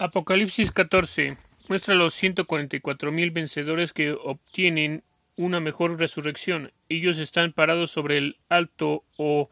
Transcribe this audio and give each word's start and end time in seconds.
Apocalipsis 0.00 0.72
14 0.72 1.36
muestra 1.68 1.94
los 1.94 2.14
144.000 2.22 3.34
vencedores 3.34 3.92
que 3.92 4.12
obtienen 4.12 5.04
una 5.36 5.60
mejor 5.60 5.98
resurrección. 5.98 6.72
Ellos 6.88 7.18
están 7.18 7.52
parados 7.52 7.90
sobre 7.90 8.16
el 8.16 8.38
alto 8.48 9.04
o 9.18 9.50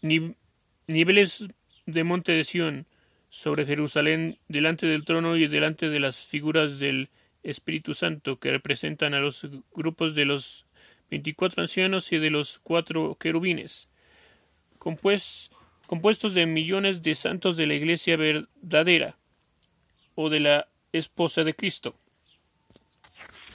niveles 0.00 1.48
de 1.84 2.02
monte 2.02 2.32
de 2.32 2.44
Sión, 2.44 2.86
sobre 3.28 3.66
Jerusalén, 3.66 4.38
delante 4.48 4.86
del 4.86 5.04
trono 5.04 5.36
y 5.36 5.46
delante 5.48 5.90
de 5.90 6.00
las 6.00 6.24
figuras 6.24 6.78
del 6.78 7.10
Espíritu 7.42 7.92
Santo, 7.92 8.38
que 8.38 8.50
representan 8.50 9.12
a 9.12 9.20
los 9.20 9.46
grupos 9.74 10.14
de 10.14 10.24
los 10.24 10.64
veinticuatro 11.10 11.60
ancianos 11.60 12.10
y 12.10 12.16
de 12.16 12.30
los 12.30 12.58
cuatro 12.58 13.18
querubines, 13.20 13.90
compuestos 14.78 16.32
de 16.32 16.46
millones 16.46 17.02
de 17.02 17.14
santos 17.14 17.58
de 17.58 17.66
la 17.66 17.74
Iglesia 17.74 18.16
verdadera 18.16 19.17
o 20.20 20.30
de 20.30 20.40
la 20.40 20.66
esposa 20.92 21.44
de 21.44 21.54
Cristo. 21.54 21.94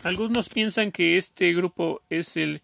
Algunos 0.04 0.48
piensan 0.48 0.94
que 0.94 1.18
este 1.18 1.52
grupo 1.52 2.02
es 2.10 2.38
el 2.38 2.62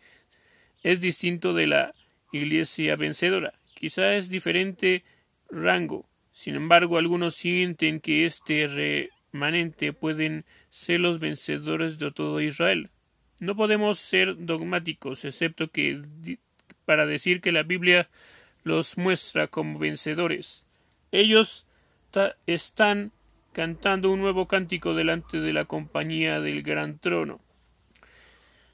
es 0.84 1.02
distinto 1.02 1.53
de 1.53 1.67
la 1.67 1.94
Iglesia 2.31 2.95
vencedora. 2.95 3.52
Quizá 3.73 4.16
es 4.16 4.30
diferente 4.30 5.04
rango. 5.49 6.07
Sin 6.31 6.55
embargo, 6.55 6.98
algunos 6.98 7.35
sienten 7.35 7.99
que 7.99 8.23
este 8.23 8.67
remanente 9.34 9.91
pueden 9.91 10.45
ser 10.70 11.02
los 11.02 11.20
vencedores 11.20 11.99
de 11.99 12.09
todo 12.13 12.40
Israel. 12.40 12.91
No 13.40 13.57
podemos 13.57 13.99
ser 13.99 14.45
dogmáticos, 14.45 15.26
excepto 15.26 15.71
que 15.71 15.99
para 16.85 17.05
decir 17.05 17.41
que 17.41 17.52
la 17.52 17.63
Biblia 17.63 18.09
los 18.63 18.98
muestra 18.98 19.48
como 19.48 19.77
vencedores. 19.77 20.63
Ellos 21.12 21.66
están 22.48 23.12
cantando 23.53 24.12
un 24.12 24.20
nuevo 24.20 24.48
cántico 24.48 24.93
delante 24.93 25.40
de 25.40 25.54
la 25.54 25.65
compañía 25.65 26.40
del 26.40 26.62
gran 26.63 26.99
trono. 26.99 27.41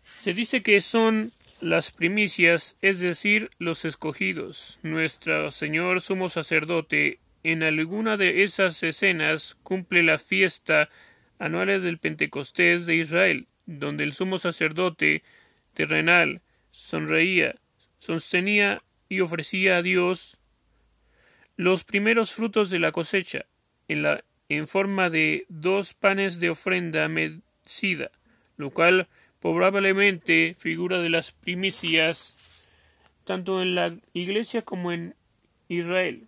Se 0.04 0.34
dice 0.34 0.62
que 0.62 0.82
son 0.82 1.32
las 1.62 1.92
primicias, 1.92 2.78
es 2.82 3.00
decir, 3.00 3.50
los 3.60 3.86
escogidos. 3.86 4.80
Nuestro 4.84 5.52
Señor 5.52 6.02
sumo 6.02 6.30
sacerdote 6.30 7.20
en 7.44 7.64
alguna 7.64 8.18
de 8.18 8.44
esas 8.44 8.82
escenas 8.84 9.58
cumple 9.64 10.04
la 10.04 10.18
fiesta 10.18 10.90
anual 11.40 11.82
del 11.82 11.98
Pentecostés 11.98 12.86
de 12.86 12.96
Israel 12.96 13.48
donde 13.66 14.04
el 14.04 14.14
sumo 14.14 14.38
sacerdote 14.38 15.24
terrenal 15.74 16.42
sonreía, 16.72 17.56
sostenía 18.00 18.84
y 19.10 19.22
ofrecía 19.22 19.78
a 19.78 19.82
Dios 19.82 20.38
los 21.58 21.84
primeros 21.84 22.32
frutos 22.32 22.70
de 22.70 22.80
la 22.80 22.92
cosecha, 22.92 23.46
en, 23.88 24.02
la, 24.02 24.24
en 24.50 24.68
forma 24.68 25.10
de 25.10 25.46
dos 25.50 25.94
panes 25.94 26.40
de 26.40 26.50
ofrenda 26.50 27.08
mecida, 27.08 28.12
lo 28.58 28.70
cual 28.72 29.08
probablemente 29.40 30.56
figura 30.58 31.00
de 31.00 31.10
las 31.10 31.32
primicias 31.32 32.36
tanto 33.26 33.62
en 33.62 33.76
la 33.76 33.98
iglesia 34.14 34.62
como 34.62 34.92
en 34.92 35.16
Israel. 35.68 36.28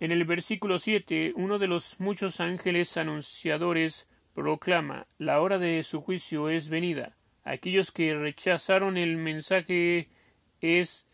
En 0.00 0.12
el 0.12 0.24
versículo 0.24 0.78
7, 0.78 1.32
uno 1.34 1.58
de 1.58 1.66
los 1.66 1.98
muchos 1.98 2.40
ángeles 2.40 2.96
anunciadores 2.96 4.08
proclama 4.34 5.06
la 5.18 5.40
hora 5.40 5.58
de 5.58 5.82
su 5.82 6.00
juicio 6.02 6.48
es 6.50 6.68
venida. 6.68 7.16
Aquellos 7.42 7.90
que 7.90 8.14
rechazaron 8.14 8.96
el 8.96 9.16
mensaje 9.16 10.08
es 10.60 11.08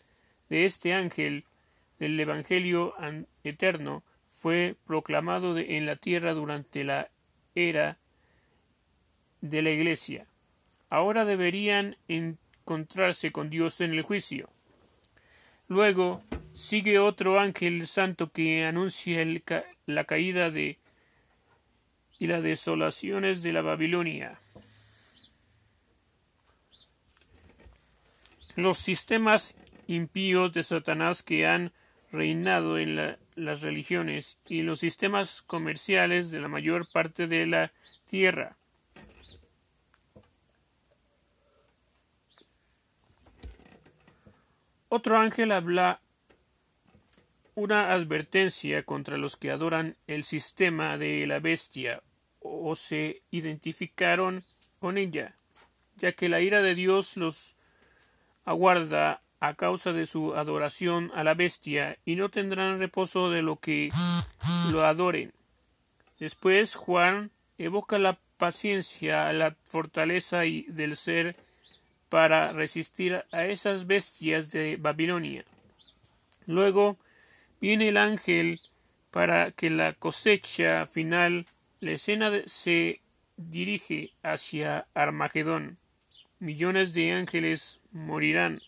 de 0.51 0.67
este 0.67 0.93
ángel 0.93 1.45
del 1.99 2.19
Evangelio 2.19 2.95
eterno 3.45 4.03
fue 4.45 4.77
proclamado 4.87 5.57
en 5.57 5.87
la 5.87 5.97
tierra 5.97 6.35
durante 6.35 6.85
la 6.85 7.09
era 7.55 7.97
de 9.41 9.63
la 9.63 9.71
Iglesia. 9.71 10.27
Ahora 10.91 11.25
deberían 11.25 11.97
encontrarse 12.09 13.33
con 13.33 13.49
Dios 13.49 13.81
en 13.81 13.93
el 13.95 14.03
juicio. 14.03 14.51
Luego 15.67 16.23
sigue 16.53 16.99
otro 16.99 17.41
ángel 17.41 17.87
santo 17.87 18.33
que 18.33 18.67
anuncia 18.67 19.27
la 19.87 20.05
caída 20.05 20.51
de 20.51 20.77
y 22.19 22.27
las 22.27 22.43
desolaciones 22.43 23.43
de 23.43 23.53
la 23.55 23.63
Babilonia. 23.63 24.39
Los 28.57 28.77
sistemas 28.77 29.55
impíos 29.87 30.53
de 30.53 30.63
Satanás 30.63 31.23
que 31.23 31.47
han 31.47 31.73
reinado 32.13 32.77
en 32.77 33.17
las 33.37 33.63
religiones 33.63 34.39
y 34.47 34.63
los 34.63 34.81
sistemas 34.81 35.43
comerciales 35.43 36.31
de 36.31 36.41
la 36.41 36.49
mayor 36.49 36.87
parte 36.93 37.27
de 37.27 37.47
la 37.47 37.73
tierra. 38.09 38.57
Otro 44.89 45.19
ángel 45.19 45.51
habla 45.51 46.01
una 47.57 47.93
advertencia 47.93 48.85
contra 48.85 49.17
los 49.17 49.37
que 49.37 49.51
adoran 49.51 49.97
el 50.07 50.23
sistema 50.23 50.99
de 50.99 51.27
la 51.27 51.41
bestia 51.41 52.03
o 52.41 52.77
se 52.77 53.23
identificaron 53.31 54.45
con 54.79 54.99
ella, 54.99 55.35
ya 55.97 56.13
que 56.13 56.29
la 56.29 56.41
ira 56.41 56.63
de 56.63 56.75
Dios 56.75 57.17
los 57.17 57.57
aguarda 58.45 59.24
a 59.47 59.55
causa 59.55 59.93
de 59.93 60.07
su 60.07 60.35
adoración 60.35 61.11
a 61.15 61.25
la 61.25 61.35
bestia 61.35 61.99
y 62.05 62.17
no 62.17 62.29
tendrán 62.29 62.79
reposo 62.79 63.31
de 63.31 63.43
lo 63.43 63.57
que 63.57 63.91
lo 64.73 64.85
adoren. 64.85 65.33
Después 66.19 66.75
Juan 66.75 67.31
evoca 67.59 67.99
la 67.99 68.19
paciencia, 68.37 69.33
la 69.33 69.57
fortaleza 69.65 70.47
y 70.47 70.63
del 70.63 70.97
ser 70.97 71.37
para 72.09 72.53
resistir 72.53 73.25
a 73.33 73.47
esas 73.47 73.87
bestias 73.87 74.51
de 74.51 74.77
Babilonia. 74.77 75.45
Luego 76.47 76.99
viene 77.61 77.89
el 77.89 77.97
ángel 77.97 78.61
para 79.11 79.53
que 79.53 79.71
la 79.71 79.93
cosecha 79.95 80.87
final, 80.87 81.47
la 81.81 81.93
escena 81.93 82.31
se 82.47 83.01
dirige 83.37 84.13
hacia 84.23 84.87
Armagedón. 84.95 85.79
Millones 86.39 86.95
de 86.95 87.13
ángeles 87.13 87.81
morirán. 87.91 88.61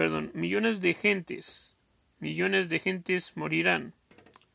Perdón, 0.00 0.30
millones 0.32 0.80
de 0.80 0.94
gentes, 0.94 1.76
millones 2.20 2.70
de 2.70 2.78
gentes 2.80 3.36
morirán. 3.36 3.92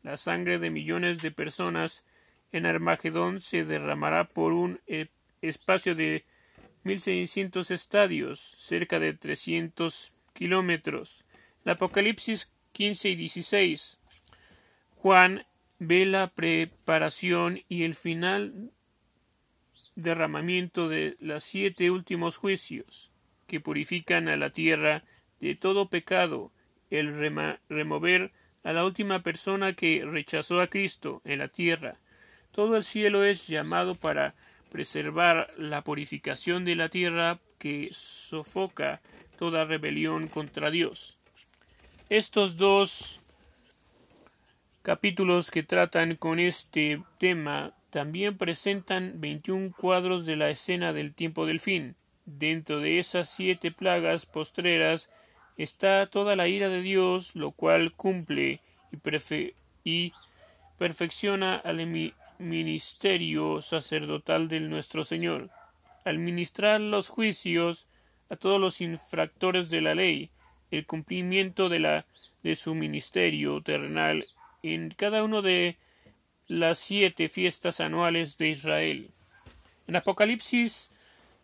La 0.02 0.18
sangre 0.18 0.58
de 0.58 0.72
millones 0.72 1.22
de 1.22 1.30
personas 1.30 2.04
en 2.52 2.66
Armagedón 2.66 3.42
se 3.42 3.64
derramará 3.64 4.24
por 4.24 4.54
un 4.54 4.82
eh, 4.88 5.10
espacio 5.44 5.94
de 5.94 6.26
1600 6.82 7.70
estadios, 7.70 8.40
cerca 8.40 8.98
de 8.98 9.14
300 9.14 10.14
kilómetros. 10.34 11.26
El 11.64 11.74
Apocalipsis 11.74 12.52
15 12.72 13.10
y 13.10 13.16
16. 13.16 14.00
Juan 14.96 15.46
ve 15.78 16.08
la 16.08 16.32
preparación 16.32 17.62
y 17.70 17.84
el 17.84 17.94
final 17.94 18.72
derramamiento 19.94 20.90
de 20.90 21.18
los 21.20 21.44
siete 21.44 21.92
últimos 21.92 22.38
juicios 22.38 23.12
que 23.46 23.60
purifican 23.60 24.28
a 24.28 24.38
la 24.38 24.50
tierra 24.50 25.04
de 25.40 25.56
todo 25.56 25.90
pecado, 25.90 26.52
el 26.90 27.18
remover 27.70 28.32
a 28.64 28.74
la 28.74 28.86
última 28.86 29.22
persona 29.22 29.74
que 29.74 30.04
rechazó 30.06 30.60
a 30.60 30.68
Cristo 30.68 31.22
en 31.24 31.40
la 31.40 31.48
tierra. 31.48 31.98
Todo 32.52 32.78
el 32.78 32.84
cielo 32.84 33.24
es 33.24 33.48
llamado 33.48 33.96
para 33.96 34.34
preservar 34.72 35.52
la 35.58 35.84
purificación 35.84 36.66
de 36.66 36.76
la 36.76 36.90
tierra 36.90 37.40
que 37.60 37.90
sofoca 37.94 39.02
toda 39.38 39.66
rebelión 39.66 40.28
contra 40.28 40.72
Dios. 40.72 41.18
Estos 42.10 42.58
dos 42.58 43.20
capítulos 44.82 45.50
que 45.50 45.64
tratan 45.64 46.16
con 46.16 46.40
este 46.40 47.02
tema 47.18 47.74
también 47.90 48.38
presentan 48.38 49.22
21 49.22 49.72
cuadros 49.76 50.26
de 50.26 50.36
la 50.36 50.50
escena 50.50 50.94
del 50.94 51.14
tiempo 51.14 51.46
del 51.46 51.60
fin. 51.60 51.96
Dentro 52.26 52.80
de 52.80 53.00
esas 53.00 53.30
siete 53.30 53.72
plagas 53.72 54.26
postreras 54.26 55.10
está 55.58 56.08
toda 56.08 56.36
la 56.36 56.48
ira 56.48 56.70
de 56.70 56.82
Dios, 56.82 57.36
lo 57.36 57.52
cual 57.52 57.92
cumple 57.92 58.62
y, 59.84 60.14
perfecciona 60.78 61.56
al 61.56 62.14
ministerio 62.40 63.62
sacerdotal 63.62 64.48
de 64.50 64.60
nuestro 64.60 65.04
Señor, 65.04 65.50
al 66.04 66.20
ministrar 66.20 66.82
los 66.82 67.10
juicios 67.10 67.88
a 68.30 68.36
todos 68.36 68.60
los 68.60 68.82
infractores 68.82 69.70
de 69.70 69.82
la 69.82 69.96
ley, 69.96 70.30
el 70.72 70.86
cumplimiento 70.86 71.70
de, 71.70 71.80
la, 71.80 72.06
de 72.44 72.56
su 72.56 72.76
ministerio 72.76 73.62
terrenal 73.62 74.26
en 74.64 74.90
cada 74.90 75.24
uno 75.24 75.42
de 75.42 75.78
las 76.48 76.78
siete 76.80 77.30
fiestas 77.30 77.80
anuales 77.80 78.38
de 78.38 78.50
Israel. 78.50 79.12
En 79.88 79.96
Apocalipsis 79.96 80.92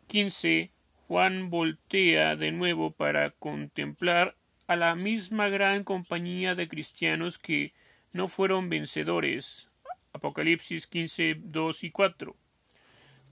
15, 0.08 0.72
Juan 1.12 1.50
voltea 1.50 2.38
de 2.38 2.54
nuevo 2.54 2.92
para 2.92 3.32
contemplar 3.32 4.38
a 4.66 4.78
la 4.78 4.96
misma 4.96 5.50
gran 5.50 5.84
compañía 5.84 6.56
de 6.56 6.70
cristianos 6.70 7.38
que 7.38 7.74
no 8.14 8.30
fueron 8.30 8.70
vencedores 8.70 9.68
Apocalipsis 10.14 10.88
15, 10.88 11.36
2 11.44 11.84
y 11.84 11.92
4. 11.92 12.34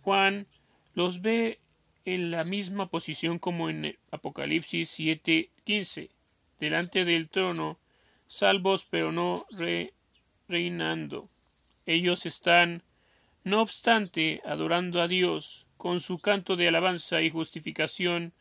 Juan 0.02 0.48
los 0.94 1.22
ve 1.22 1.62
en 2.04 2.32
la 2.32 2.44
misma 2.44 2.90
posición 2.90 3.40
como 3.40 3.70
en 3.70 3.98
Apocalipsis 4.12 4.90
7, 4.90 5.50
15, 5.64 6.10
delante 6.60 7.06
del 7.06 7.30
trono, 7.30 7.80
salvos 8.28 8.84
pero 8.90 9.14
no 9.14 9.46
reinando. 10.50 11.30
Ellos 11.86 12.26
están, 12.26 12.84
no 13.46 13.62
obstante, 13.62 14.42
adorando 14.44 15.02
a 15.02 15.08
Dios 15.08 15.66
con 15.80 16.02
su 16.02 16.20
canto 16.20 16.58
de 16.58 16.68
alabanza 16.68 17.22
y 17.22 17.30
justificación, 17.30 18.34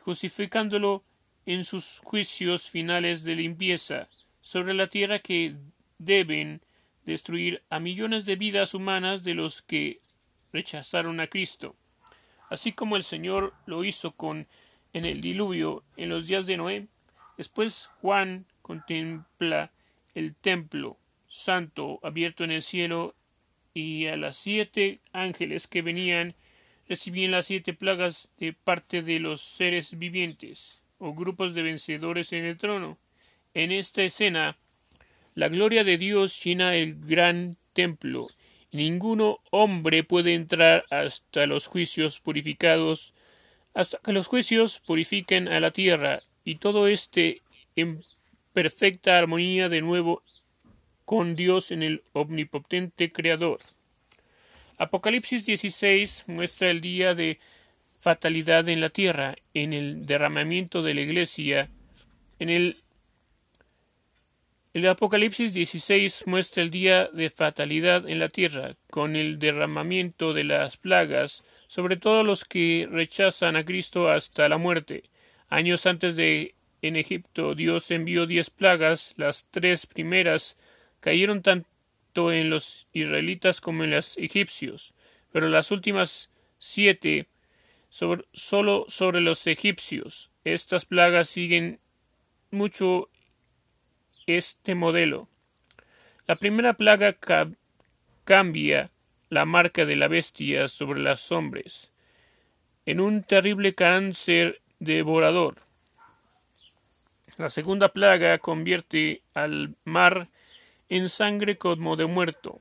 justificándolo 0.00 1.04
en 1.44 1.66
sus 1.66 2.00
juicios 2.02 2.70
finales 2.70 3.22
de 3.22 3.36
limpieza 3.36 4.08
sobre 4.40 4.72
la 4.72 4.86
tierra 4.86 5.18
que 5.18 5.56
deben 5.98 6.62
destruir 7.04 7.62
a 7.68 7.80
millones 7.80 8.24
de 8.24 8.36
vidas 8.36 8.72
humanas 8.72 9.24
de 9.24 9.34
los 9.34 9.60
que 9.60 10.00
rechazaron 10.54 11.20
a 11.20 11.26
Cristo, 11.26 11.76
así 12.48 12.72
como 12.72 12.96
el 12.96 13.02
Señor 13.02 13.52
lo 13.66 13.84
hizo 13.84 14.12
con 14.12 14.48
en 14.94 15.04
el 15.04 15.20
diluvio 15.20 15.84
en 15.98 16.08
los 16.08 16.28
días 16.28 16.46
de 16.46 16.56
Noé. 16.56 16.86
Después 17.36 17.90
Juan 18.00 18.46
contempla 18.62 19.70
el 20.14 20.34
templo 20.34 20.96
santo 21.28 22.00
abierto 22.02 22.42
en 22.42 22.52
el 22.52 22.62
cielo 22.62 23.14
y 23.74 24.06
a 24.06 24.16
las 24.16 24.38
siete 24.38 25.00
ángeles 25.12 25.66
que 25.66 25.82
venían 25.82 26.34
recibían 26.90 27.30
las 27.30 27.46
siete 27.46 27.72
plagas 27.72 28.30
de 28.36 28.52
parte 28.52 29.00
de 29.00 29.20
los 29.20 29.42
seres 29.42 29.96
vivientes 29.96 30.82
o 30.98 31.14
grupos 31.14 31.54
de 31.54 31.62
vencedores 31.62 32.32
en 32.32 32.44
el 32.44 32.56
trono. 32.56 32.98
En 33.54 33.70
esta 33.70 34.02
escena, 34.02 34.56
la 35.36 35.48
gloria 35.48 35.84
de 35.84 35.98
Dios 35.98 36.42
llena 36.42 36.74
el 36.74 36.96
gran 36.96 37.56
templo, 37.74 38.26
y 38.72 38.78
ninguno 38.78 39.38
hombre 39.52 40.02
puede 40.02 40.34
entrar 40.34 40.84
hasta 40.90 41.46
los 41.46 41.68
juicios 41.68 42.18
purificados, 42.18 43.14
hasta 43.72 43.98
que 43.98 44.12
los 44.12 44.26
juicios 44.26 44.80
purifiquen 44.84 45.46
a 45.46 45.60
la 45.60 45.70
tierra, 45.70 46.24
y 46.44 46.56
todo 46.56 46.88
esté 46.88 47.42
en 47.76 48.02
perfecta 48.52 49.16
armonía 49.16 49.68
de 49.68 49.80
nuevo 49.80 50.24
con 51.04 51.36
Dios 51.36 51.70
en 51.70 51.84
el 51.84 52.02
omnipotente 52.14 53.12
Creador. 53.12 53.60
Apocalipsis 54.80 55.44
16 55.44 56.24
muestra 56.26 56.70
el 56.70 56.80
día 56.80 57.14
de 57.14 57.38
fatalidad 57.98 58.66
en 58.70 58.80
la 58.80 58.88
tierra, 58.88 59.36
en 59.52 59.74
el 59.74 60.06
derramamiento 60.06 60.80
de 60.80 60.94
la 60.94 61.02
iglesia. 61.02 61.68
En 62.38 62.48
el, 62.48 62.78
Apocalipsis 64.88 65.52
16 65.52 66.22
muestra 66.24 66.62
el 66.62 66.70
día 66.70 67.10
de 67.12 67.28
fatalidad 67.28 68.08
en 68.08 68.20
la 68.20 68.30
tierra, 68.30 68.74
con 68.88 69.16
el 69.16 69.38
derramamiento 69.38 70.32
de 70.32 70.44
las 70.44 70.78
plagas 70.78 71.42
sobre 71.66 71.98
todos 71.98 72.26
los 72.26 72.46
que 72.46 72.88
rechazan 72.90 73.56
a 73.56 73.66
Cristo 73.66 74.08
hasta 74.08 74.48
la 74.48 74.56
muerte. 74.56 75.10
Años 75.50 75.84
antes 75.84 76.16
de 76.16 76.54
en 76.80 76.96
Egipto 76.96 77.54
Dios 77.54 77.90
envió 77.90 78.24
diez 78.24 78.48
plagas, 78.48 79.12
las 79.18 79.44
tres 79.50 79.84
primeras 79.84 80.56
cayeron 81.00 81.42
tan 81.42 81.66
en 82.14 82.50
los 82.50 82.86
israelitas 82.92 83.60
como 83.60 83.84
en 83.84 83.92
los 83.92 84.18
egipcios, 84.18 84.94
pero 85.32 85.48
las 85.48 85.70
últimas 85.70 86.30
siete 86.58 87.26
solo 87.88 88.84
sobre 88.88 89.20
los 89.20 89.46
egipcios. 89.46 90.30
Estas 90.44 90.84
plagas 90.86 91.28
siguen 91.28 91.80
mucho 92.50 93.08
este 94.26 94.74
modelo. 94.74 95.28
La 96.26 96.36
primera 96.36 96.74
plaga 96.74 97.16
cambia 98.24 98.90
la 99.28 99.44
marca 99.44 99.86
de 99.86 99.96
la 99.96 100.08
bestia 100.08 100.68
sobre 100.68 101.00
los 101.00 101.32
hombres 101.32 101.92
en 102.86 103.00
un 103.00 103.22
terrible 103.22 103.74
cáncer 103.74 104.60
devorador. 104.78 105.56
La 107.36 107.50
segunda 107.50 107.92
plaga 107.92 108.38
convierte 108.38 109.22
al 109.32 109.74
mar 109.84 110.28
en 110.90 111.08
sangre 111.08 111.56
como 111.56 111.96
de 111.96 112.04
muerto. 112.04 112.60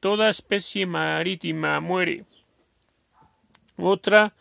Toda 0.00 0.28
especie 0.28 0.84
marítima 0.84 1.80
muere. 1.80 2.26
Otra 3.78 4.34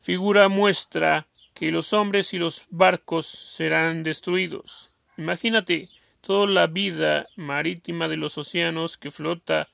figura 0.00 0.48
muestra 0.48 1.26
que 1.54 1.70
los 1.70 1.92
hombres 1.92 2.34
y 2.34 2.38
los 2.38 2.66
barcos 2.70 3.26
serán 3.26 4.02
destruidos. 4.02 4.90
Imagínate 5.16 5.88
toda 6.20 6.46
la 6.48 6.66
vida 6.66 7.26
marítima 7.36 8.08
de 8.08 8.16
los 8.16 8.36
océanos 8.36 8.96
que 8.96 9.10
flota 9.10 9.68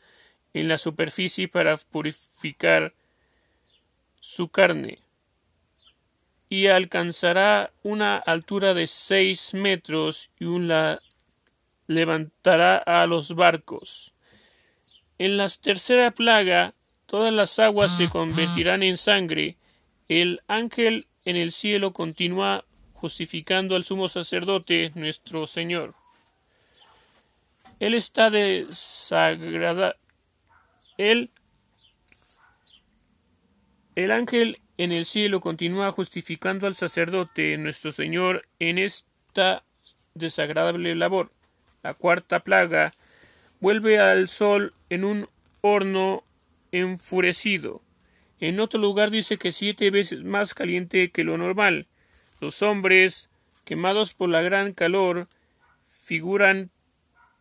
en 0.53 0.69
la 0.69 0.77
superficie 0.77 1.49
para 1.49 1.77
purificar 1.77 2.93
su 4.21 4.49
carne 4.49 4.99
y 6.49 6.67
alcanzará 6.67 7.73
una 7.83 8.19
altura 8.19 8.75
de 8.75 8.87
seis 8.87 9.55
metros 9.55 10.31
y 10.39 10.45
una 10.45 11.01
levantará 11.95 12.77
a 12.77 13.07
los 13.07 13.35
barcos. 13.35 14.13
En 15.19 15.37
la 15.37 15.49
tercera 15.49 16.11
plaga 16.11 16.75
todas 17.07 17.33
las 17.33 17.59
aguas 17.59 17.97
se 17.97 18.09
convertirán 18.09 18.83
en 18.83 18.97
sangre. 18.97 19.57
El 20.09 20.43
ángel 20.49 21.07
en 21.25 21.37
el 21.37 21.53
cielo 21.53 21.93
continúa 21.93 22.65
justificando 22.95 23.77
al 23.77 23.85
sumo 23.85 24.09
sacerdote 24.09 24.93
nuestro 24.95 25.47
Señor. 25.47 25.95
Él 27.81 27.95
está 27.95 28.31
desagrada. 28.31 29.97
Él, 30.99 31.31
el 33.97 34.11
ángel 34.11 34.61
en 34.79 34.93
el 34.93 35.05
cielo 35.05 35.41
continúa 35.41 35.91
justificando 35.93 36.67
al 36.67 36.75
sacerdote 36.75 37.57
nuestro 37.59 37.93
Señor 37.93 38.47
en 38.59 38.79
esta 38.79 39.65
desagradable 40.15 40.95
labor. 40.95 41.33
La 41.83 41.95
cuarta 41.95 42.41
plaga 42.41 42.95
vuelve 43.61 43.99
al 43.99 44.29
sol 44.29 44.73
en 44.89 45.05
un 45.05 45.29
horno 45.63 46.23
enfurecido. 46.71 47.83
En 48.39 48.61
otro 48.61 48.81
lugar 48.81 49.11
dice 49.11 49.37
que 49.37 49.53
siete 49.53 49.91
veces 49.91 50.23
más 50.23 50.55
caliente 50.55 51.11
que 51.11 51.25
lo 51.25 51.37
normal. 51.39 51.87
Los 52.41 52.63
hombres, 52.63 53.31
quemados 53.65 54.15
por 54.15 54.29
la 54.29 54.43
gran 54.43 54.73
calor, 54.73 55.29
figuran 55.89 56.71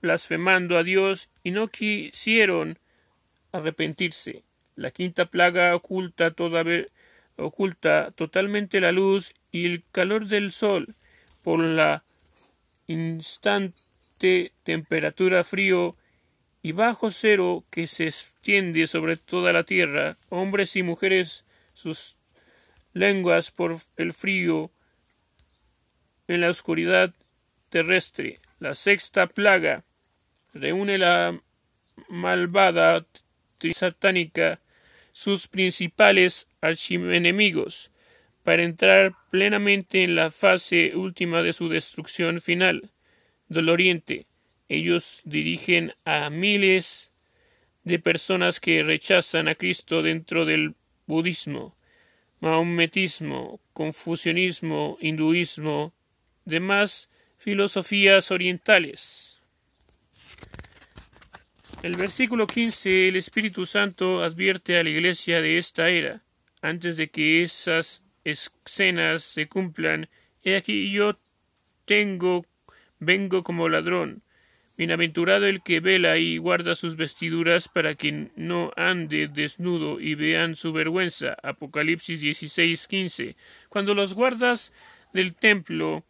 blasfemando 0.01 0.77
a 0.77 0.83
Dios 0.83 1.29
y 1.43 1.51
no 1.51 1.67
quisieron 1.67 2.79
arrepentirse. 3.51 4.43
La 4.75 4.89
quinta 4.89 5.25
plaga 5.25 5.75
oculta 5.75 6.31
toda 6.31 6.63
oculta 7.36 8.12
totalmente 8.12 8.79
la 8.79 8.91
luz 8.91 9.33
y 9.51 9.65
el 9.65 9.83
calor 9.91 10.25
del 10.25 10.51
sol 10.51 10.95
por 11.43 11.60
la 11.60 12.03
instante 12.88 13.90
temperatura 14.63 15.43
frío 15.43 15.95
y 16.61 16.73
bajo 16.73 17.09
cero 17.11 17.65
que 17.69 17.87
se 17.87 18.05
extiende 18.05 18.87
sobre 18.87 19.17
toda 19.17 19.51
la 19.53 19.63
tierra, 19.63 20.17
hombres 20.29 20.75
y 20.75 20.83
mujeres 20.83 21.45
sus 21.73 22.17
lenguas 22.93 23.51
por 23.51 23.77
el 23.97 24.13
frío 24.13 24.71
en 26.27 26.41
la 26.41 26.49
oscuridad 26.49 27.13
terrestre. 27.69 28.39
La 28.59 28.75
sexta 28.75 29.27
plaga 29.27 29.83
reúne 30.53 30.97
la 30.97 31.41
malvada 32.09 33.05
satánica 33.73 34.59
sus 35.13 35.47
principales 35.47 36.47
archienemigos 36.61 37.91
para 38.43 38.63
entrar 38.63 39.13
plenamente 39.29 40.03
en 40.03 40.15
la 40.15 40.31
fase 40.31 40.93
última 40.95 41.41
de 41.41 41.53
su 41.53 41.67
destrucción 41.67 42.41
final 42.41 42.91
del 43.51 43.67
Oriente. 43.67 44.27
Ellos 44.70 45.22
dirigen 45.25 45.93
a 46.05 46.29
miles 46.29 47.12
de 47.84 48.00
personas 48.00 48.62
que 48.62 48.81
rechazan 48.81 49.50
a 49.50 49.55
Cristo 49.55 50.01
dentro 50.01 50.46
del 50.46 50.75
budismo, 51.05 51.75
maometismo, 52.39 53.60
confucianismo, 53.74 54.98
hinduismo, 55.01 55.93
demás 56.46 57.10
filosofías 57.38 58.31
orientales. 58.31 59.41
El 61.84 61.98
versículo 61.98 62.48
15 62.48 63.10
el 63.10 63.17
Espíritu 63.17 63.65
Santo 63.65 64.24
advierte 64.24 64.77
a 64.79 64.84
la 64.84 64.91
Iglesia 64.91 65.41
de 65.41 65.58
esta 65.58 65.89
era, 65.89 66.24
antes 66.62 66.96
de 66.96 67.10
que 67.10 67.43
esas 67.43 68.03
escenas 68.24 69.24
se 69.24 69.50
cumplan, 69.50 70.08
he 70.41 70.55
aquí 70.55 70.89
yo 70.89 71.20
tengo 71.86 72.46
vengo 73.01 73.43
como 73.43 73.67
ladrón. 73.67 74.24
Bienaventurado 74.77 75.48
el 75.48 75.62
que 75.62 75.81
vela 75.81 76.17
y 76.17 76.38
guarda 76.38 76.75
sus 76.75 76.96
vestiduras 76.96 77.67
para 77.67 77.96
que 77.96 78.31
no 78.36 78.72
ande 78.77 79.27
desnudo 79.27 80.00
y 80.00 80.15
vean 80.15 80.55
su 80.55 80.72
vergüenza. 80.72 81.36
Apocalipsis 81.43 82.22
16, 82.22 82.88
15. 82.88 83.36
Cuando 83.67 83.93
los 83.93 84.13
guardas 84.13 84.74
del 85.13 85.36
templo 85.36 86.05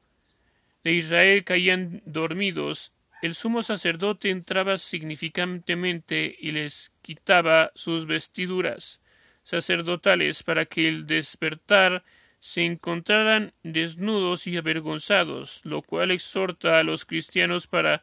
de 0.83 0.93
Israel 0.93 1.43
caían 1.43 2.03
dormidos, 2.05 2.93
el 3.21 3.35
sumo 3.35 3.63
sacerdote 3.63 4.29
entraba 4.29 4.77
significantemente 4.77 6.35
y 6.39 6.51
les 6.51 6.91
quitaba 7.01 7.71
sus 7.73 8.05
vestiduras 8.05 9.01
sacerdotales 9.43 10.43
para 10.43 10.65
que 10.65 10.87
el 10.87 11.07
despertar 11.07 12.03
se 12.41 12.65
encontraran 12.65 13.53
desnudos 13.61 14.47
y 14.47 14.57
avergonzados, 14.57 15.61
lo 15.63 15.83
cual 15.83 16.09
exhorta 16.09 16.79
a 16.79 16.83
los 16.83 17.05
cristianos 17.05 17.67
para 17.67 18.01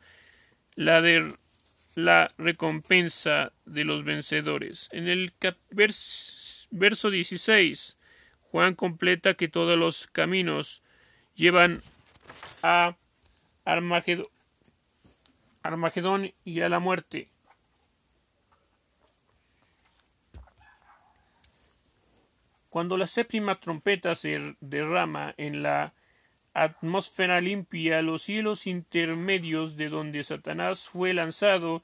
la, 0.76 1.02
de, 1.02 1.35
la 1.97 2.30
recompensa 2.38 3.52
de 3.66 3.83
los 3.83 4.04
vencedores. 4.04 4.88
En 4.92 5.09
el 5.09 5.33
verso 6.71 7.11
16, 7.11 7.99
Juan 8.42 8.76
completa 8.76 9.35
que 9.35 9.49
todos 9.49 9.76
los 9.76 10.07
caminos 10.07 10.83
llevan 11.35 11.83
a 12.62 12.97
Armagedón, 13.64 14.28
Armagedón 15.64 16.33
y 16.45 16.61
a 16.61 16.68
la 16.68 16.78
muerte. 16.78 17.28
Cuando 22.68 22.96
la 22.96 23.06
séptima 23.06 23.60
trompeta 23.60 24.14
se 24.14 24.56
derrama 24.60 25.34
en 25.37 25.62
la 25.62 25.94
atmósfera 26.52 27.40
limpia, 27.40 28.02
los 28.02 28.22
cielos 28.22 28.66
intermedios 28.66 29.76
de 29.76 29.88
donde 29.88 30.25
Satanás 30.25 30.88
fue 30.88 31.14
lanzado, 31.14 31.82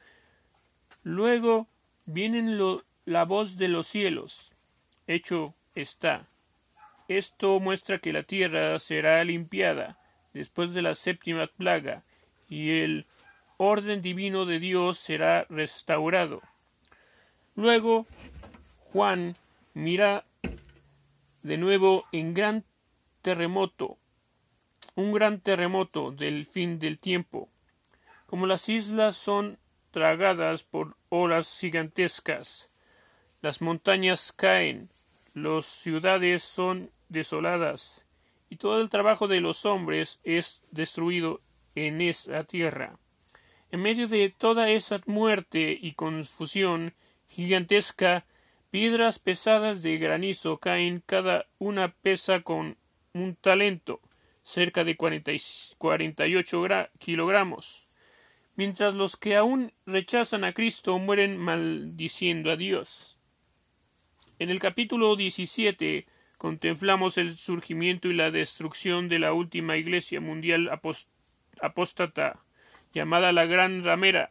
luego 1.02 1.68
vienen 2.06 2.58
la 3.04 3.24
voz 3.24 3.56
de 3.56 3.68
los 3.68 3.86
cielos. 3.86 4.52
Hecho 5.06 5.54
está. 5.74 6.28
Esto 7.08 7.60
muestra 7.60 7.98
que 7.98 8.12
la 8.12 8.22
tierra 8.22 8.78
será 8.78 9.22
limpiada 9.24 9.98
después 10.32 10.74
de 10.74 10.82
la 10.82 10.94
séptima 10.94 11.46
plaga, 11.46 12.02
y 12.48 12.80
el 12.80 13.06
orden 13.56 14.02
divino 14.02 14.46
de 14.46 14.58
Dios 14.58 14.98
será 14.98 15.46
restaurado. 15.48 16.42
Luego 17.54 18.06
Juan 18.92 19.36
mira 19.74 20.24
de 21.44 21.58
nuevo 21.58 22.06
en 22.10 22.32
gran 22.32 22.64
terremoto, 23.20 23.98
un 24.94 25.12
gran 25.12 25.40
terremoto 25.40 26.10
del 26.10 26.46
fin 26.46 26.78
del 26.78 26.98
tiempo. 26.98 27.50
Como 28.26 28.46
las 28.46 28.70
islas 28.70 29.14
son 29.16 29.58
tragadas 29.90 30.64
por 30.64 30.96
olas 31.10 31.60
gigantescas, 31.60 32.70
las 33.42 33.60
montañas 33.60 34.32
caen, 34.32 34.88
las 35.34 35.66
ciudades 35.66 36.42
son 36.42 36.90
desoladas, 37.10 38.06
y 38.48 38.56
todo 38.56 38.80
el 38.80 38.88
trabajo 38.88 39.28
de 39.28 39.42
los 39.42 39.66
hombres 39.66 40.20
es 40.24 40.62
destruido 40.70 41.42
en 41.74 42.00
esa 42.00 42.44
tierra. 42.44 42.98
En 43.70 43.82
medio 43.82 44.08
de 44.08 44.30
toda 44.30 44.70
esa 44.70 44.98
muerte 45.04 45.78
y 45.78 45.92
confusión 45.92 46.94
gigantesca, 47.28 48.24
piedras 48.74 49.20
pesadas 49.20 49.84
de 49.84 49.98
granizo 49.98 50.58
caen, 50.58 51.00
cada 51.06 51.46
una 51.60 51.92
pesa 51.92 52.40
con 52.40 52.76
un 53.12 53.36
talento, 53.36 54.00
cerca 54.42 54.82
de 54.82 54.96
cuarenta 54.96 55.30
y 56.26 56.34
ocho 56.34 56.66
kilogramos, 56.98 57.86
mientras 58.56 58.94
los 58.94 59.16
que 59.16 59.36
aún 59.36 59.72
rechazan 59.86 60.42
a 60.42 60.54
Cristo 60.54 60.98
mueren 60.98 61.38
maldiciendo 61.38 62.50
a 62.50 62.56
Dios. 62.56 63.16
En 64.40 64.50
el 64.50 64.58
capítulo 64.58 65.14
17 65.14 66.08
contemplamos 66.36 67.16
el 67.16 67.36
surgimiento 67.36 68.08
y 68.08 68.14
la 68.14 68.32
destrucción 68.32 69.08
de 69.08 69.20
la 69.20 69.34
última 69.34 69.76
Iglesia 69.76 70.20
mundial 70.20 70.68
apóstata, 71.60 72.42
llamada 72.92 73.30
la 73.30 73.46
Gran 73.46 73.84
Ramera, 73.84 74.30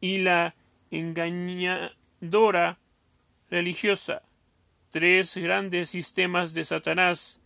y 0.00 0.18
la 0.18 0.56
engañadora 0.90 2.80
religiosa, 3.50 4.22
tres 4.90 5.36
grandes 5.36 5.90
sistemas 5.90 6.54
de 6.54 6.64
Satanás 6.64 7.40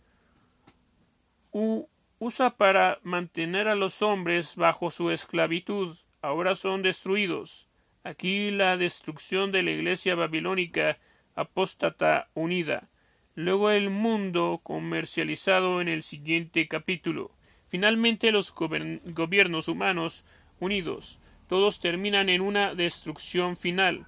usa 2.19 2.51
para 2.57 2.99
mantener 3.03 3.67
a 3.67 3.75
los 3.75 4.01
hombres 4.01 4.55
bajo 4.55 4.91
su 4.91 5.11
esclavitud, 5.11 5.97
ahora 6.21 6.55
son 6.55 6.81
destruidos. 6.81 7.67
Aquí 8.03 8.51
la 8.51 8.77
destrucción 8.77 9.51
de 9.51 9.63
la 9.63 9.71
Iglesia 9.71 10.15
babilónica 10.15 10.97
apóstata 11.35 12.29
unida 12.33 12.89
luego 13.35 13.71
el 13.71 13.89
mundo 13.89 14.59
comercializado 14.63 15.81
en 15.81 15.87
el 15.87 16.03
siguiente 16.03 16.67
capítulo. 16.67 17.31
Finalmente 17.67 18.31
los 18.31 18.53
gobiernos 18.53 19.67
humanos 19.67 20.25
unidos, 20.59 21.19
todos 21.47 21.79
terminan 21.79 22.29
en 22.29 22.41
una 22.41 22.75
destrucción 22.75 23.55
final. 23.55 24.05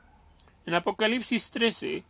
En 0.65 0.73
Apocalipsis 0.73 1.51
13 1.51 2.03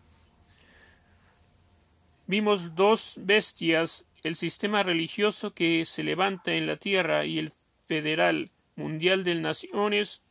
vimos 2.28 2.76
dos 2.76 3.16
bestias, 3.22 4.06
el 4.22 4.36
sistema 4.36 4.84
religioso 4.84 5.54
que 5.54 5.86
se 5.86 6.04
levanta 6.04 6.54
en 6.54 6.68
la 6.68 6.78
tierra 6.78 7.26
y 7.26 7.40
el 7.40 7.52
federal 7.88 8.52
mundial 8.76 9.24
de 9.24 9.36
naciones 9.36 10.24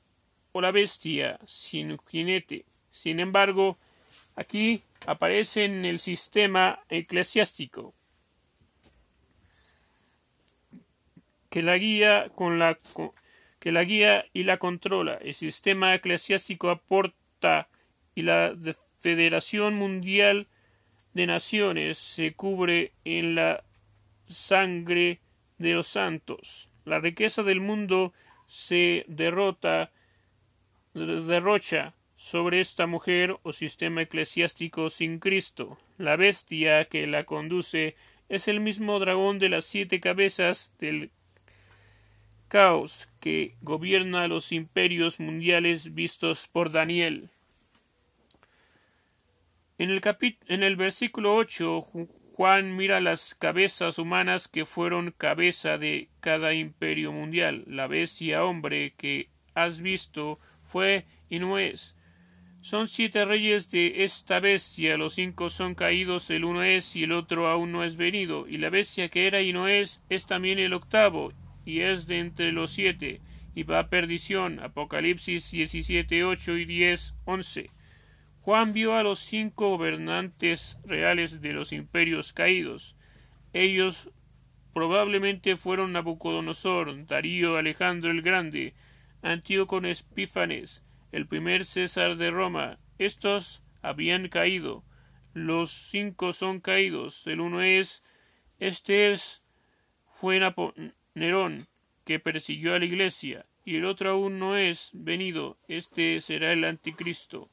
o 0.52 0.60
la 0.60 0.70
bestia 0.70 1.40
sin 1.46 1.98
jinete. 2.06 2.64
Sin 2.92 3.18
embargo, 3.18 3.76
aquí 4.36 4.82
aparece 5.06 5.64
en 5.64 5.84
el 5.84 5.98
sistema 5.98 6.80
eclesiástico 6.88 7.92
que 11.50 11.62
la 11.62 11.76
guía 11.76 12.30
con 12.34 12.58
la 12.58 12.78
que 13.58 13.72
la 13.72 13.84
guía 13.84 14.24
y 14.32 14.44
la 14.44 14.58
controla. 14.58 15.14
El 15.14 15.34
sistema 15.34 15.94
eclesiástico 15.94 16.70
aporta 16.70 17.68
y 18.14 18.22
la 18.22 18.52
Federación 18.98 19.74
Mundial 19.74 20.46
de 21.14 21.26
Naciones 21.26 21.98
se 21.98 22.34
cubre 22.34 22.92
en 23.04 23.34
la 23.34 23.64
sangre 24.26 25.20
de 25.58 25.72
los 25.72 25.86
santos. 25.86 26.70
La 26.84 26.98
riqueza 26.98 27.42
del 27.42 27.60
mundo 27.60 28.12
se 28.46 29.04
derrota 29.08 29.90
derrocha 30.94 31.94
sobre 32.16 32.60
esta 32.60 32.86
mujer 32.86 33.36
o 33.42 33.52
sistema 33.52 34.02
eclesiástico 34.02 34.90
sin 34.90 35.18
Cristo. 35.18 35.78
La 35.98 36.16
bestia 36.16 36.84
que 36.84 37.06
la 37.06 37.24
conduce 37.24 37.96
es 38.28 38.46
el 38.46 38.60
mismo 38.60 38.98
dragón 38.98 39.38
de 39.38 39.48
las 39.48 39.64
siete 39.64 40.00
cabezas 40.00 40.72
del 40.78 41.10
caos 42.48 43.08
que 43.18 43.56
gobierna 43.62 44.28
los 44.28 44.52
imperios 44.52 45.18
mundiales 45.18 45.94
vistos 45.94 46.48
por 46.48 46.70
Daniel. 46.70 47.30
En 49.82 49.90
el, 49.90 50.00
en 50.46 50.62
el 50.62 50.76
versículo 50.76 51.34
8, 51.34 51.88
Juan 52.34 52.76
mira 52.76 53.00
las 53.00 53.34
cabezas 53.34 53.98
humanas 53.98 54.46
que 54.46 54.64
fueron 54.64 55.10
cabeza 55.10 55.76
de 55.76 56.08
cada 56.20 56.54
imperio 56.54 57.10
mundial. 57.10 57.64
La 57.66 57.88
bestia 57.88 58.44
hombre 58.44 58.94
que 58.96 59.30
has 59.54 59.80
visto 59.80 60.38
fue 60.62 61.04
y 61.28 61.40
no 61.40 61.58
es, 61.58 61.96
son 62.60 62.86
siete 62.86 63.24
reyes 63.24 63.72
de 63.72 64.04
esta 64.04 64.38
bestia, 64.38 64.96
los 64.96 65.14
cinco 65.14 65.50
son 65.50 65.74
caídos, 65.74 66.30
el 66.30 66.44
uno 66.44 66.62
es 66.62 66.94
y 66.94 67.02
el 67.02 67.10
otro 67.10 67.48
aún 67.48 67.72
no 67.72 67.82
es 67.82 67.96
venido, 67.96 68.46
y 68.46 68.58
la 68.58 68.70
bestia 68.70 69.08
que 69.08 69.26
era 69.26 69.42
y 69.42 69.52
no 69.52 69.66
es 69.66 70.00
es 70.08 70.26
también 70.26 70.60
el 70.60 70.74
octavo, 70.74 71.32
y 71.66 71.80
es 71.80 72.06
de 72.06 72.20
entre 72.20 72.52
los 72.52 72.70
siete, 72.70 73.20
y 73.56 73.64
va 73.64 73.80
a 73.80 73.88
perdición. 73.88 74.60
Apocalipsis 74.60 75.50
17, 75.50 76.22
8 76.22 76.56
y 76.56 76.66
10, 76.66 77.16
11. 77.24 77.81
Juan 78.42 78.72
vio 78.72 78.96
a 78.96 79.04
los 79.04 79.20
cinco 79.20 79.68
gobernantes 79.70 80.76
reales 80.84 81.40
de 81.40 81.52
los 81.52 81.72
imperios 81.72 82.32
caídos. 82.32 82.96
Ellos 83.52 84.10
probablemente 84.74 85.54
fueron 85.54 85.92
Nabucodonosor, 85.92 87.06
Darío, 87.06 87.56
Alejandro 87.56 88.10
el 88.10 88.20
Grande, 88.20 88.74
Antíoco 89.22 89.78
Espífanes, 89.78 90.82
el 91.12 91.28
primer 91.28 91.64
César 91.64 92.16
de 92.16 92.32
Roma. 92.32 92.80
Estos 92.98 93.62
habían 93.80 94.28
caído. 94.28 94.82
Los 95.34 95.70
cinco 95.70 96.32
son 96.32 96.58
caídos. 96.58 97.24
El 97.28 97.40
uno 97.40 97.62
es, 97.62 98.02
este 98.58 99.12
es, 99.12 99.44
fue 100.14 100.40
Nerón, 101.14 101.68
que 102.04 102.18
persiguió 102.18 102.74
a 102.74 102.80
la 102.80 102.86
iglesia, 102.86 103.46
y 103.64 103.76
el 103.76 103.84
otro 103.84 104.10
aún 104.10 104.40
no 104.40 104.56
es 104.56 104.90
venido. 104.94 105.58
Este 105.68 106.20
será 106.20 106.52
el 106.52 106.64
anticristo. 106.64 107.51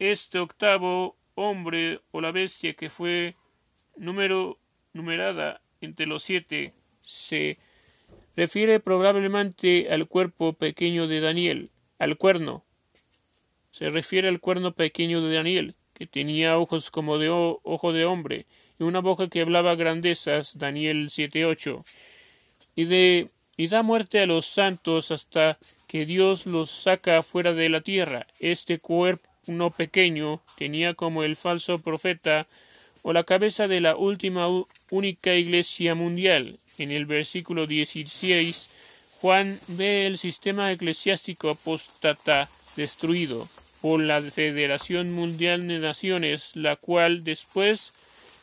Este 0.00 0.38
octavo 0.38 1.18
hombre 1.34 2.00
o 2.10 2.22
la 2.22 2.32
bestia 2.32 2.72
que 2.72 2.88
fue 2.88 3.36
número 3.96 4.58
numerada 4.94 5.60
entre 5.82 6.06
los 6.06 6.22
siete 6.22 6.72
se 7.02 7.58
refiere 8.34 8.80
probablemente 8.80 9.92
al 9.92 10.08
cuerpo 10.08 10.54
pequeño 10.54 11.06
de 11.06 11.20
Daniel 11.20 11.70
al 11.98 12.16
cuerno. 12.16 12.64
Se 13.72 13.90
refiere 13.90 14.28
al 14.28 14.40
cuerno 14.40 14.72
pequeño 14.72 15.20
de 15.20 15.34
Daniel, 15.34 15.74
que 15.92 16.06
tenía 16.06 16.56
ojos 16.56 16.90
como 16.90 17.18
de 17.18 17.28
ojo 17.28 17.92
de 17.92 18.06
hombre, 18.06 18.46
y 18.78 18.84
una 18.84 19.00
boca 19.00 19.28
que 19.28 19.42
hablaba 19.42 19.74
grandezas, 19.74 20.58
Daniel 20.58 21.10
7.8, 21.10 21.84
y 22.74 22.84
de 22.86 23.30
y 23.58 23.66
da 23.66 23.82
muerte 23.82 24.20
a 24.20 24.26
los 24.26 24.46
santos 24.46 25.10
hasta 25.10 25.58
que 25.86 26.06
Dios 26.06 26.46
los 26.46 26.70
saca 26.70 27.22
fuera 27.22 27.52
de 27.52 27.68
la 27.68 27.82
tierra. 27.82 28.26
Este 28.38 28.78
cuerpo 28.78 29.29
no 29.50 29.70
pequeño 29.70 30.40
tenía 30.56 30.94
como 30.94 31.22
el 31.22 31.36
falso 31.36 31.78
profeta 31.78 32.46
o 33.02 33.12
la 33.12 33.24
cabeza 33.24 33.68
de 33.68 33.80
la 33.80 33.96
última 33.96 34.46
única 34.90 35.34
iglesia 35.34 35.94
mundial. 35.94 36.58
En 36.78 36.90
el 36.90 37.06
versículo 37.06 37.66
16, 37.66 38.70
Juan 39.20 39.58
ve 39.68 40.06
el 40.06 40.18
sistema 40.18 40.72
eclesiástico 40.72 41.50
apóstata 41.50 42.48
destruido 42.76 43.48
por 43.80 44.00
la 44.00 44.20
Federación 44.22 45.12
Mundial 45.12 45.66
de 45.68 45.78
Naciones, 45.78 46.52
la 46.54 46.76
cual 46.76 47.24
después 47.24 47.92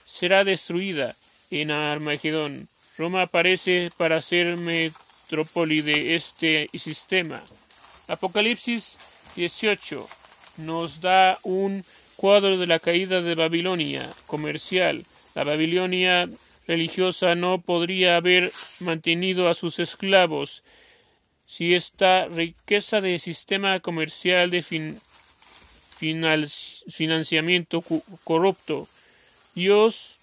será 0.06 0.44
destruida 0.44 1.16
en 1.52 1.72
Armagedón. 1.72 2.68
Roma 2.98 3.24
aparece 3.24 3.92
para 3.98 4.22
ser 4.22 4.58
metrópoli 4.58 5.82
de 5.82 6.16
este 6.16 6.70
sistema. 6.74 7.44
Apocalipsis 8.08 8.98
18 9.36 10.08
nos 10.58 11.02
da 11.02 11.40
un 11.44 11.84
cuadro 12.16 12.58
de 12.58 12.68
la 12.68 12.80
caída 12.80 13.22
de 13.22 13.36
Babilonia 13.36 14.10
comercial. 14.26 15.06
La 15.36 15.44
Babilonia 15.44 16.30
religiosa 16.68 17.36
no 17.36 17.62
podría 17.62 18.18
haber 18.18 18.52
mantenido 18.80 19.48
a 19.48 19.54
sus 19.54 19.80
esclavos 19.80 20.64
si 21.46 21.74
esta 21.76 22.28
riqueza 22.28 23.00
de 23.00 23.20
sistema 23.20 23.80
comercial 23.80 24.50
de 24.52 24.64
financiamiento 26.90 27.84
corrupto. 28.26 28.88
Dios 29.56 30.18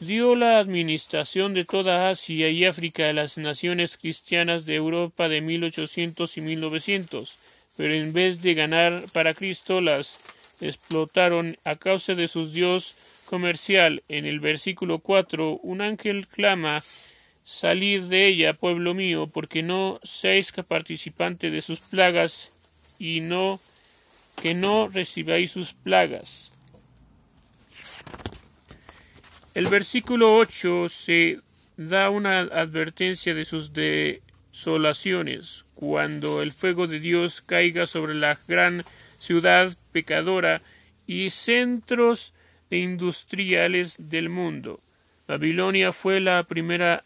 dio 0.00 0.34
la 0.36 0.58
administración 0.58 1.54
de 1.54 1.64
toda 1.64 2.08
Asia 2.08 2.48
y 2.48 2.64
África 2.64 3.10
a 3.10 3.12
las 3.12 3.36
naciones 3.36 3.98
cristianas 3.98 4.64
de 4.64 4.76
Europa 4.76 5.28
de 5.28 5.40
1800 5.40 6.38
y 6.38 6.40
1900, 6.40 7.36
pero 7.78 7.94
en 7.94 8.12
vez 8.12 8.42
de 8.42 8.54
ganar 8.54 9.04
para 9.12 9.34
Cristo 9.34 9.80
las 9.80 10.18
explotaron 10.60 11.56
a 11.62 11.76
causa 11.76 12.16
de 12.16 12.26
su 12.26 12.50
Dios 12.50 12.96
comercial. 13.24 14.02
En 14.08 14.26
el 14.26 14.40
versículo 14.40 14.98
4, 14.98 15.60
un 15.62 15.80
ángel 15.80 16.26
clama 16.26 16.82
Salid 17.44 18.02
de 18.02 18.26
ella, 18.26 18.52
pueblo 18.52 18.94
mío, 18.94 19.28
porque 19.28 19.62
no 19.62 20.00
seáis 20.02 20.52
participante 20.52 21.52
de 21.52 21.62
sus 21.62 21.78
plagas 21.78 22.50
y 22.98 23.20
no 23.20 23.60
que 24.42 24.54
no 24.54 24.88
recibáis 24.88 25.52
sus 25.52 25.72
plagas. 25.72 26.52
El 29.54 29.68
versículo 29.68 30.34
8 30.36 30.88
se 30.88 31.38
da 31.76 32.10
una 32.10 32.40
advertencia 32.40 33.34
de 33.34 33.44
sus 33.44 33.72
desolaciones, 34.58 35.66
cuando 35.76 36.42
el 36.42 36.50
fuego 36.50 36.88
de 36.88 36.98
Dios 36.98 37.42
caiga 37.42 37.86
sobre 37.86 38.14
la 38.14 38.36
gran 38.48 38.82
ciudad 39.20 39.72
pecadora 39.92 40.62
y 41.06 41.30
centros 41.30 42.34
industriales 42.68 44.10
del 44.10 44.30
mundo. 44.30 44.80
Babilonia 45.28 45.92
fue 45.92 46.18
la 46.18 46.42
primera 46.42 47.04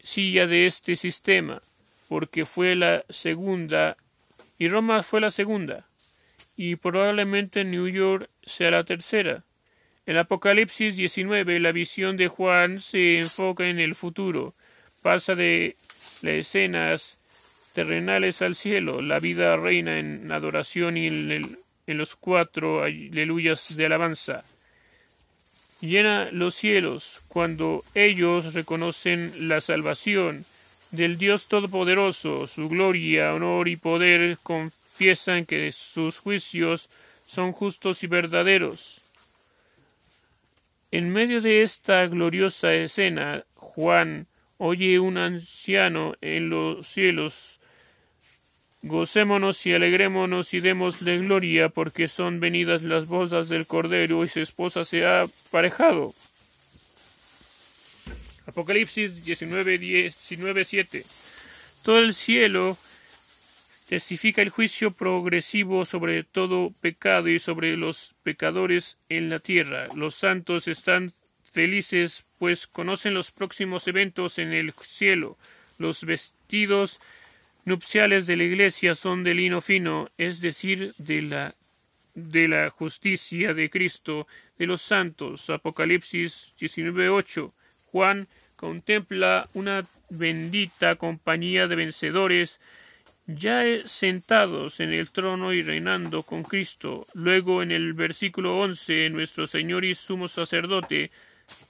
silla 0.00 0.46
de 0.46 0.66
este 0.66 0.94
sistema, 0.94 1.62
porque 2.08 2.46
fue 2.46 2.76
la 2.76 3.04
segunda, 3.08 3.96
y 4.56 4.68
Roma 4.68 5.02
fue 5.02 5.20
la 5.20 5.30
segunda 5.30 5.84
y 6.56 6.76
probablemente 6.76 7.64
New 7.64 7.88
York 7.88 8.30
sea 8.44 8.70
la 8.70 8.84
tercera. 8.84 9.44
En 10.06 10.16
Apocalipsis 10.16 10.96
19 10.96 11.58
la 11.58 11.72
visión 11.72 12.16
de 12.16 12.28
Juan 12.28 12.80
se 12.80 13.18
enfoca 13.18 13.66
en 13.66 13.80
el 13.80 13.96
futuro, 13.96 14.54
pasa 15.02 15.34
de 15.34 15.76
las 16.22 16.34
escenas 16.34 17.18
terrenales 17.72 18.42
al 18.42 18.54
cielo, 18.54 19.02
la 19.02 19.20
vida 19.20 19.56
reina 19.56 19.98
en 19.98 20.30
adoración 20.32 20.96
y 20.96 21.06
en, 21.06 21.58
los 21.86 22.16
cuatro 22.16 22.82
aleluyas 22.82 23.76
de 23.76 23.86
alabanza. 23.86 24.44
Llena 25.80 26.28
los 26.32 26.54
cielos 26.54 27.22
cuando 27.28 27.84
ellos 27.94 28.54
reconocen 28.54 29.48
la 29.48 29.60
salvación 29.60 30.44
del 30.90 31.18
Dios 31.18 31.46
Todopoderoso, 31.46 32.46
su 32.46 32.68
gloria, 32.68 33.34
honor 33.34 33.68
y 33.68 33.76
poder 33.76 34.38
con 34.42 34.72
confiesan 34.98 35.46
que 35.46 35.70
sus 35.70 36.18
juicios 36.18 36.90
son 37.24 37.52
justos 37.52 38.02
y 38.02 38.08
verdaderos. 38.08 39.00
En 40.90 41.12
medio 41.12 41.40
de 41.40 41.62
esta 41.62 42.04
gloriosa 42.08 42.74
escena, 42.74 43.44
Juan 43.54 44.26
oye 44.58 44.98
un 44.98 45.16
anciano 45.16 46.14
en 46.20 46.50
los 46.50 46.86
cielos 46.86 47.58
Gocémonos 48.82 49.66
y 49.66 49.74
alegrémonos 49.74 50.54
y 50.54 50.60
démosle 50.60 51.18
gloria, 51.18 51.68
porque 51.68 52.06
son 52.06 52.38
venidas 52.38 52.82
las 52.82 53.06
bodas 53.06 53.48
del 53.48 53.66
Cordero 53.66 54.22
y 54.22 54.28
su 54.28 54.40
esposa 54.40 54.84
se 54.84 55.04
ha 55.04 55.22
aparejado. 55.22 56.14
Apocalipsis 58.46 59.24
19, 59.24 59.78
19 59.78 60.64
7. 60.64 61.04
Todo 61.82 61.98
el 61.98 62.14
cielo 62.14 62.78
testifica 63.88 64.42
el 64.42 64.50
juicio 64.50 64.92
progresivo 64.92 65.84
sobre 65.84 66.22
todo 66.22 66.72
pecado 66.80 67.28
y 67.28 67.40
sobre 67.40 67.76
los 67.76 68.14
pecadores 68.22 68.96
en 69.08 69.28
la 69.28 69.40
tierra. 69.40 69.88
Los 69.96 70.14
santos 70.14 70.68
están 70.68 71.12
felices, 71.50 72.24
pues 72.38 72.66
conocen 72.66 73.14
los 73.14 73.30
próximos 73.30 73.88
eventos 73.88 74.38
en 74.38 74.52
el 74.52 74.72
cielo. 74.82 75.36
Los 75.78 76.04
vestidos 76.04 77.00
nupciales 77.64 78.26
de 78.26 78.36
la 78.36 78.44
iglesia 78.44 78.94
son 78.94 79.24
de 79.24 79.34
lino 79.34 79.60
fino, 79.60 80.10
es 80.18 80.40
decir, 80.40 80.94
de 80.98 81.22
la 81.22 81.54
de 82.14 82.48
la 82.48 82.70
justicia 82.70 83.54
de 83.54 83.70
Cristo, 83.70 84.26
de 84.58 84.66
los 84.66 84.82
santos. 84.82 85.50
Apocalipsis 85.50 86.52
19.8. 86.58 87.52
Juan 87.92 88.26
contempla 88.56 89.48
una 89.54 89.86
bendita 90.10 90.96
compañía 90.96 91.68
de 91.68 91.76
vencedores 91.76 92.60
ya 93.28 93.62
sentados 93.84 94.80
en 94.80 94.92
el 94.92 95.10
trono 95.10 95.52
y 95.52 95.62
reinando 95.62 96.22
con 96.22 96.42
Cristo. 96.42 97.06
Luego 97.12 97.62
en 97.62 97.70
el 97.70 97.92
versículo 97.92 98.58
once 98.58 99.10
nuestro 99.10 99.46
Señor 99.46 99.84
y 99.84 99.94
sumo 99.94 100.28
sacerdote 100.28 101.10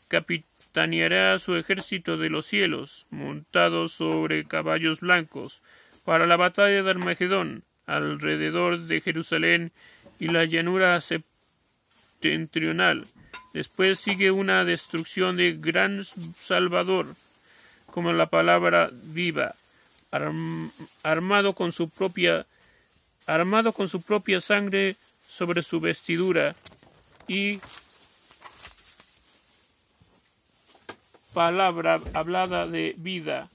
capitaneará 0.09 1.39
su 1.39 1.57
ejército 1.57 2.17
de 2.17 2.31
los 2.31 2.47
cielos, 2.47 3.07
montados 3.11 3.93
sobre 3.93 4.45
caballos 4.45 5.01
blancos, 5.01 5.63
para 6.05 6.27
la 6.27 6.37
batalla 6.37 6.83
de 6.83 6.91
Armagedón, 6.91 7.65
alrededor 7.87 8.81
de 8.81 9.01
Jerusalén 9.01 9.73
y 10.19 10.29
la 10.29 10.45
llanura 10.45 11.01
septentrional. 11.01 13.07
Después 13.55 13.99
sigue 13.99 14.31
una 14.31 14.65
destrucción 14.65 15.37
de 15.37 15.53
gran 15.53 16.05
Salvador, 16.41 17.15
como 17.87 18.13
la 18.13 18.27
palabra 18.27 18.91
viva 18.93 19.55
armado 21.03 21.55
con 21.55 21.73
su 21.73 21.89
propia 21.89 22.47
armado 23.27 23.73
con 23.73 23.89
su 23.89 24.01
propia 24.01 24.41
sangre 24.41 24.97
sobre 25.29 25.63
su 25.63 25.81
vestidura 25.81 26.55
y 27.27 27.61
palabra 31.33 32.01
hablada 32.15 32.67
de 32.67 32.95
vida 32.99 33.51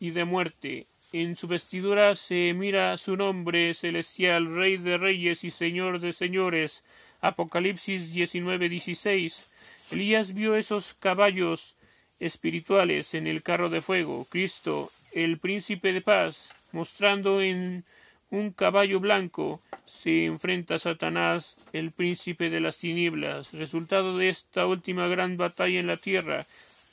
y 0.00 0.10
de 0.10 0.24
muerte. 0.24 0.86
En 1.12 1.36
su 1.36 1.46
vestidura 1.46 2.14
se 2.14 2.52
mira 2.54 2.96
su 2.96 3.16
nombre 3.16 3.74
celestial, 3.74 4.54
Rey 4.54 4.76
de 4.76 4.98
Reyes 4.98 5.44
y 5.44 5.50
Señor 5.50 6.00
de 6.00 6.12
Señores. 6.12 6.84
Apocalipsis 7.20 8.12
19:16. 8.12 9.48
Elías 9.92 10.34
vio 10.34 10.56
esos 10.56 10.94
caballos 10.94 11.76
espirituales 12.18 13.14
en 13.14 13.26
el 13.26 13.42
carro 13.42 13.68
de 13.68 13.80
fuego. 13.80 14.26
Cristo 14.28 14.90
el 15.12 15.38
príncipe 15.38 15.92
de 15.94 16.02
paz, 16.02 16.52
mostrando 16.72 17.40
en 17.40 17.84
un 18.30 18.50
caballo 18.50 19.00
blanco, 19.00 19.62
se 19.86 20.26
enfrenta 20.26 20.74
a 20.74 20.78
Satanás, 20.78 21.58
el 21.72 21.92
príncipe 21.92 22.50
de 22.50 22.60
las 22.60 22.76
tinieblas. 22.76 23.54
Resultado 23.54 24.18
de 24.18 24.28
esta 24.28 24.66
última 24.66 25.06
gran 25.06 25.38
batalla 25.38 25.80
en 25.80 25.86
la 25.86 25.96
tierra 25.96 26.46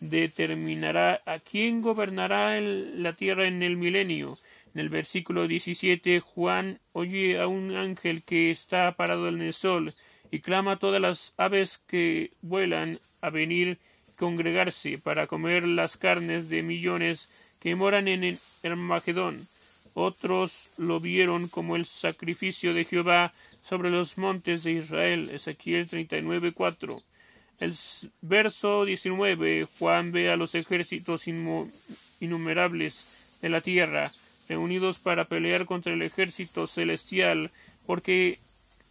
determinará 0.09 1.21
a 1.25 1.39
quién 1.39 1.81
gobernará 1.81 2.59
la 2.59 3.13
tierra 3.13 3.47
en 3.47 3.63
el 3.63 3.77
milenio. 3.77 4.37
En 4.73 4.81
el 4.81 4.89
versículo 4.89 5.47
17, 5.47 6.19
Juan 6.19 6.79
oye 6.91 7.39
a 7.39 7.47
un 7.47 7.75
ángel 7.75 8.23
que 8.23 8.51
está 8.51 8.91
parado 8.97 9.29
en 9.29 9.41
el 9.41 9.53
sol 9.53 9.93
y 10.29 10.39
clama 10.39 10.73
a 10.73 10.79
todas 10.79 10.99
las 10.99 11.33
aves 11.37 11.77
que 11.87 12.31
vuelan 12.41 12.99
a 13.21 13.29
venir 13.29 13.77
congregarse 14.17 14.97
para 14.97 15.27
comer 15.27 15.65
las 15.65 15.95
carnes 15.95 16.49
de 16.49 16.63
millones 16.63 17.29
que 17.59 17.75
moran 17.75 18.09
en 18.09 18.37
Hermagedón. 18.61 19.47
Otros 19.93 20.69
lo 20.77 20.99
vieron 20.99 21.47
como 21.47 21.75
el 21.75 21.85
sacrificio 21.85 22.73
de 22.73 22.83
Jehová 22.83 23.31
sobre 23.61 23.89
los 23.89 24.17
montes 24.17 24.63
de 24.63 24.73
Israel. 24.73 25.29
Ezequiel 25.31 25.87
39.4. 25.87 27.03
El 27.63 27.73
verso 28.19 28.83
19. 28.83 29.69
Juan 29.79 30.11
ve 30.11 30.29
a 30.29 30.35
los 30.35 30.53
ejércitos 30.53 31.29
innumerables 32.19 33.07
de 33.41 33.47
la 33.47 33.61
tierra, 33.61 34.11
reunidos 34.49 34.99
para 34.99 35.23
pelear 35.23 35.65
contra 35.65 35.93
el 35.93 36.01
ejército 36.01 36.67
celestial, 36.67 37.51
porque 37.85 38.39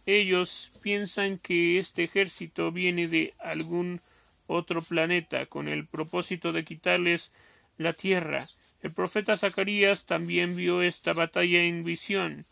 ellos 0.07 0.71
piensan 0.81 1.37
que 1.37 1.77
este 1.77 2.05
ejército 2.05 2.71
viene 2.71 3.07
de 3.07 3.35
algún 3.37 4.01
otro 4.47 4.81
planeta 4.81 5.45
con 5.45 5.67
el 5.67 5.85
propósito 5.85 6.51
de 6.51 6.65
quitarles 6.65 7.31
la 7.77 7.93
tierra. 7.93 8.49
El 8.81 8.91
profeta 8.91 9.37
Zacarías 9.37 10.05
también 10.05 10.55
vio 10.55 10.81
esta 10.81 11.13
batalla 11.13 11.63
en 11.63 11.83
visión, 11.83 12.47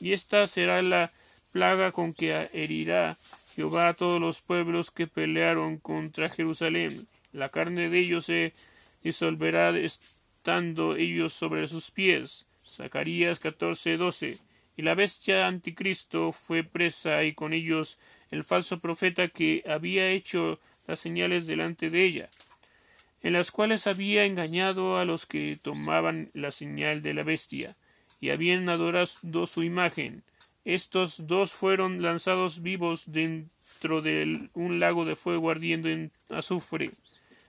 y 0.00 0.12
esta 0.12 0.44
será 0.48 0.82
la 0.82 1.12
plaga 1.52 1.92
con 1.92 2.14
que 2.14 2.50
herirá 2.52 3.16
Jehová 3.54 3.88
a 3.88 3.94
todos 3.94 4.20
los 4.20 4.40
pueblos 4.40 4.90
que 4.90 5.06
pelearon 5.06 5.78
contra 5.78 6.28
Jerusalén. 6.28 7.06
La 7.32 7.50
carne 7.50 7.88
de 7.88 7.98
ellos 7.98 8.26
se 8.26 8.52
disolverá 9.02 9.76
estando 9.78 10.96
ellos 10.96 11.32
sobre 11.32 11.68
sus 11.68 11.90
pies. 11.90 12.46
Zacarías 12.66 13.40
14:12. 13.40 14.40
Y 14.76 14.82
la 14.82 14.94
bestia 14.94 15.46
anticristo 15.46 16.32
fue 16.32 16.64
presa 16.64 17.24
y 17.24 17.34
con 17.34 17.52
ellos 17.52 17.98
el 18.30 18.42
falso 18.42 18.80
profeta 18.80 19.28
que 19.28 19.62
había 19.66 20.08
hecho 20.08 20.58
las 20.86 20.98
señales 21.00 21.46
delante 21.46 21.90
de 21.90 22.04
ella, 22.04 22.30
en 23.22 23.34
las 23.34 23.50
cuales 23.50 23.86
había 23.86 24.24
engañado 24.24 24.96
a 24.96 25.04
los 25.04 25.26
que 25.26 25.58
tomaban 25.62 26.30
la 26.32 26.50
señal 26.50 27.02
de 27.02 27.12
la 27.12 27.22
bestia 27.22 27.76
y 28.20 28.30
habían 28.30 28.68
adorado 28.70 29.46
su 29.46 29.62
imagen. 29.62 30.22
Estos 30.64 31.26
dos 31.26 31.52
fueron 31.52 32.02
lanzados 32.02 32.62
vivos 32.62 33.04
dentro 33.06 34.00
de 34.00 34.48
un 34.54 34.78
lago 34.78 35.04
de 35.04 35.16
fuego 35.16 35.50
ardiendo 35.50 35.88
en 35.88 36.12
azufre. 36.30 36.92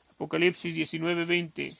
Apocalipsis 0.09 0.75
19:20. 0.75 1.77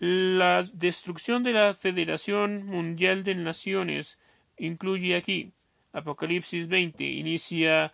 La 0.00 0.64
destrucción 0.72 1.44
de 1.44 1.52
la 1.52 1.74
Federación 1.74 2.66
Mundial 2.66 3.22
de 3.22 3.36
Naciones 3.36 4.18
incluye 4.58 5.14
aquí. 5.14 5.52
Apocalipsis 5.92 6.66
20 6.66 7.04
inicia 7.04 7.92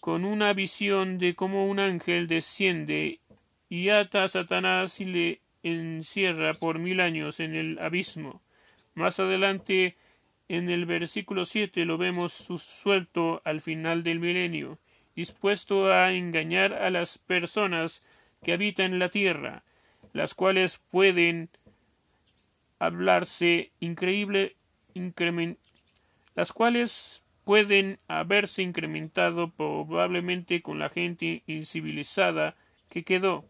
con 0.00 0.24
una 0.24 0.54
visión 0.54 1.18
de 1.18 1.34
cómo 1.34 1.66
un 1.66 1.78
ángel 1.78 2.26
desciende 2.26 3.20
y 3.68 3.90
ata 3.90 4.24
a 4.24 4.28
Satanás 4.28 5.00
y 5.00 5.04
le 5.04 5.40
encierra 5.62 6.54
por 6.54 6.78
mil 6.78 7.00
años 7.00 7.40
en 7.40 7.54
el 7.54 7.78
abismo. 7.78 8.40
Más 8.94 9.20
adelante, 9.20 9.96
en 10.48 10.70
el 10.70 10.86
versículo 10.86 11.44
siete, 11.44 11.84
lo 11.84 11.98
vemos 11.98 12.32
suelto 12.32 13.42
al 13.44 13.60
final 13.60 14.02
del 14.02 14.20
milenio, 14.20 14.78
dispuesto 15.14 15.92
a 15.92 16.12
engañar 16.12 16.72
a 16.72 16.90
las 16.90 17.18
personas 17.18 18.02
que 18.42 18.52
habitan 18.52 18.98
la 18.98 19.08
tierra, 19.08 19.64
las 20.12 20.34
cuales 20.34 20.80
pueden 20.90 21.50
hablarse 22.78 23.72
increíble 23.80 24.56
las 26.34 26.52
cuales 26.52 27.22
pueden 27.44 27.98
haberse 28.08 28.62
incrementado 28.62 29.50
probablemente 29.50 30.60
con 30.60 30.78
la 30.78 30.88
gente 30.88 31.42
incivilizada 31.46 32.56
que 32.88 33.04
quedó. 33.04 33.44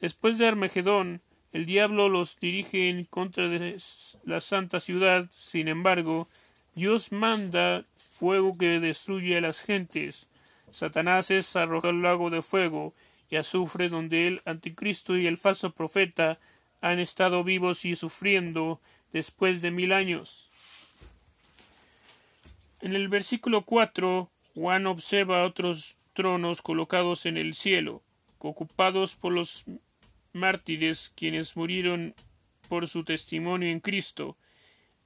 Después 0.00 0.38
de 0.38 0.46
Armagedón, 0.46 1.22
el 1.52 1.66
diablo 1.66 2.08
los 2.08 2.38
dirige 2.40 2.88
en 2.88 3.04
contra 3.04 3.48
de 3.48 3.76
la 4.24 4.40
santa 4.40 4.80
ciudad. 4.80 5.28
Sin 5.36 5.68
embargo, 5.68 6.28
Dios 6.74 7.12
manda 7.12 7.84
fuego 7.96 8.56
que 8.56 8.80
destruye 8.80 9.36
a 9.36 9.40
las 9.42 9.60
gentes. 9.60 10.28
Satanás 10.70 11.30
es 11.30 11.54
arrojado 11.56 11.90
al 11.90 12.02
lago 12.02 12.30
de 12.30 12.40
fuego 12.40 12.94
y 13.30 13.36
azufre 13.36 13.90
donde 13.90 14.28
el 14.28 14.42
anticristo 14.46 15.18
y 15.18 15.26
el 15.26 15.36
falso 15.36 15.70
profeta 15.70 16.38
han 16.80 16.98
estado 16.98 17.44
vivos 17.44 17.84
y 17.84 17.96
sufriendo 17.96 18.80
después 19.12 19.60
de 19.60 19.70
mil 19.70 19.92
años. 19.92 20.48
En 22.80 22.94
el 22.94 23.08
versículo 23.08 23.62
cuatro, 23.62 24.30
Juan 24.54 24.86
observa 24.86 25.44
otros 25.44 25.96
tronos 26.14 26.62
colocados 26.62 27.26
en 27.26 27.36
el 27.36 27.54
cielo, 27.54 28.02
ocupados 28.38 29.14
por 29.14 29.32
los 29.32 29.64
mártires 30.32 31.12
quienes 31.14 31.56
murieron 31.56 32.14
por 32.68 32.88
su 32.88 33.04
testimonio 33.04 33.68
en 33.68 33.80
Cristo, 33.80 34.36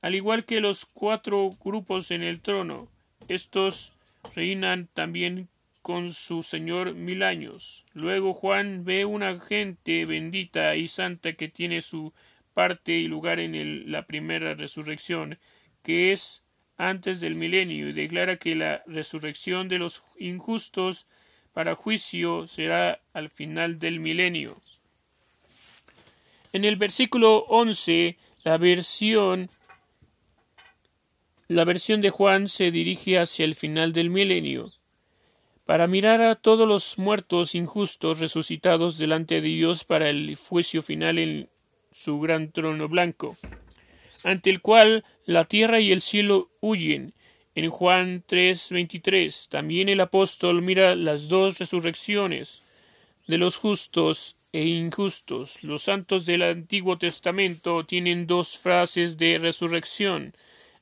al 0.00 0.14
igual 0.14 0.44
que 0.44 0.60
los 0.60 0.86
cuatro 0.86 1.50
grupos 1.62 2.10
en 2.10 2.22
el 2.22 2.40
trono. 2.40 2.88
Estos 3.28 3.92
reinan 4.34 4.88
también 4.92 5.48
con 5.82 6.12
su 6.12 6.42
Señor 6.42 6.94
mil 6.94 7.22
años. 7.22 7.84
Luego 7.92 8.34
Juan 8.34 8.84
ve 8.84 9.04
una 9.04 9.38
gente 9.40 10.04
bendita 10.04 10.74
y 10.76 10.88
santa 10.88 11.34
que 11.34 11.48
tiene 11.48 11.80
su 11.80 12.12
parte 12.54 12.92
y 12.92 13.06
lugar 13.06 13.38
en 13.38 13.90
la 13.90 14.06
primera 14.06 14.54
resurrección, 14.54 15.38
que 15.82 16.12
es 16.12 16.44
antes 16.76 17.20
del 17.20 17.34
milenio, 17.34 17.88
y 17.88 17.92
declara 17.92 18.36
que 18.36 18.54
la 18.54 18.82
resurrección 18.86 19.68
de 19.68 19.78
los 19.78 20.02
injustos 20.18 21.06
para 21.52 21.74
juicio 21.74 22.46
será 22.46 23.00
al 23.12 23.30
final 23.30 23.78
del 23.78 24.00
milenio. 24.00 24.60
En 26.56 26.64
el 26.64 26.76
versículo 26.76 27.44
11, 27.50 28.16
la 28.42 28.56
versión 28.56 29.50
la 31.48 31.66
versión 31.66 32.00
de 32.00 32.08
Juan 32.08 32.48
se 32.48 32.70
dirige 32.70 33.18
hacia 33.18 33.44
el 33.44 33.54
final 33.54 33.92
del 33.92 34.08
milenio, 34.08 34.72
para 35.66 35.86
mirar 35.86 36.22
a 36.22 36.34
todos 36.34 36.66
los 36.66 36.96
muertos 36.96 37.54
injustos 37.54 38.20
resucitados 38.20 38.96
delante 38.96 39.42
de 39.42 39.48
Dios 39.48 39.84
para 39.84 40.08
el 40.08 40.34
juicio 40.34 40.82
final 40.82 41.18
en 41.18 41.50
su 41.92 42.20
gran 42.20 42.50
trono 42.52 42.88
blanco, 42.88 43.36
ante 44.24 44.48
el 44.48 44.62
cual 44.62 45.04
la 45.26 45.44
tierra 45.44 45.80
y 45.80 45.92
el 45.92 46.00
cielo 46.00 46.48
huyen. 46.62 47.12
En 47.54 47.68
Juan 47.68 48.24
3:23 48.26 49.50
también 49.50 49.90
el 49.90 50.00
apóstol 50.00 50.62
mira 50.62 50.94
las 50.94 51.28
dos 51.28 51.58
resurrecciones 51.58 52.62
de 53.26 53.36
los 53.36 53.56
justos 53.56 54.38
e 54.56 54.64
injustos. 54.64 55.62
Los 55.62 55.82
santos 55.82 56.24
del 56.24 56.40
Antiguo 56.40 56.96
Testamento 56.96 57.84
tienen 57.84 58.26
dos 58.26 58.56
frases 58.56 59.18
de 59.18 59.36
resurrección. 59.36 60.32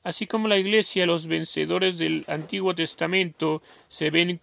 Así 0.01 0.27
como 0.27 0.47
la 0.47 0.57
Iglesia, 0.57 1.05
los 1.05 1.27
vencedores 1.27 1.97
del 1.97 2.23
Antiguo 2.27 2.73
Testamento 2.73 3.61
se 3.89 4.11
ven 4.11 4.39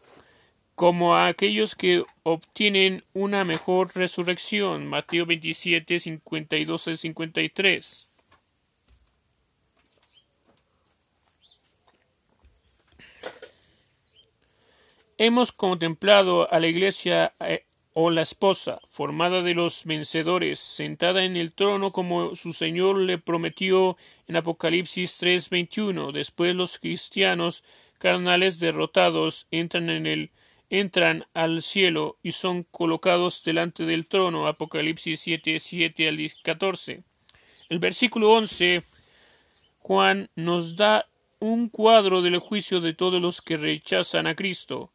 como 0.74 1.16
aquellos 1.16 1.74
que 1.74 2.04
obtienen 2.24 3.04
una 3.14 3.44
mejor 3.44 3.90
resurrección. 3.94 4.86
Mateo 4.86 5.24
27, 5.24 5.98
52 5.98 6.88
al 6.88 6.98
53. 6.98 8.08
Hemos 15.16 15.52
contemplado 15.52 16.52
a 16.52 16.60
la 16.60 16.66
Iglesia 16.66 17.32
eh, 17.40 17.64
o 17.94 18.10
la 18.10 18.22
esposa, 18.22 18.80
formada 18.86 19.42
de 19.42 19.54
los 19.54 19.84
vencedores, 19.84 20.58
sentada 20.58 21.24
en 21.24 21.36
el 21.36 21.52
trono 21.52 21.92
como 21.92 22.34
su 22.34 22.52
Señor 22.52 22.98
le 22.98 23.18
prometió 23.18 23.96
en 24.28 24.36
Apocalipsis 24.36 25.18
3:21. 25.18 26.12
Después 26.12 26.54
los 26.54 26.78
cristianos 26.78 27.64
carnales 27.98 28.58
derrotados 28.58 29.46
entran 29.50 29.90
en 29.90 30.06
el 30.06 30.30
entran 30.70 31.26
al 31.34 31.60
cielo 31.60 32.16
y 32.22 32.32
son 32.32 32.62
colocados 32.64 33.44
delante 33.44 33.84
del 33.84 34.06
trono. 34.06 34.46
Apocalipsis 34.46 35.20
7, 35.20 35.60
7 35.60 36.08
al 36.08 36.18
14. 36.42 37.02
El 37.68 37.78
versículo 37.78 38.32
11 38.32 38.82
Juan 39.80 40.30
nos 40.34 40.76
da 40.76 41.06
un 41.40 41.68
cuadro 41.68 42.22
del 42.22 42.38
juicio 42.38 42.80
de 42.80 42.94
todos 42.94 43.20
los 43.20 43.42
que 43.42 43.56
rechazan 43.56 44.26
a 44.26 44.36
Cristo 44.36 44.92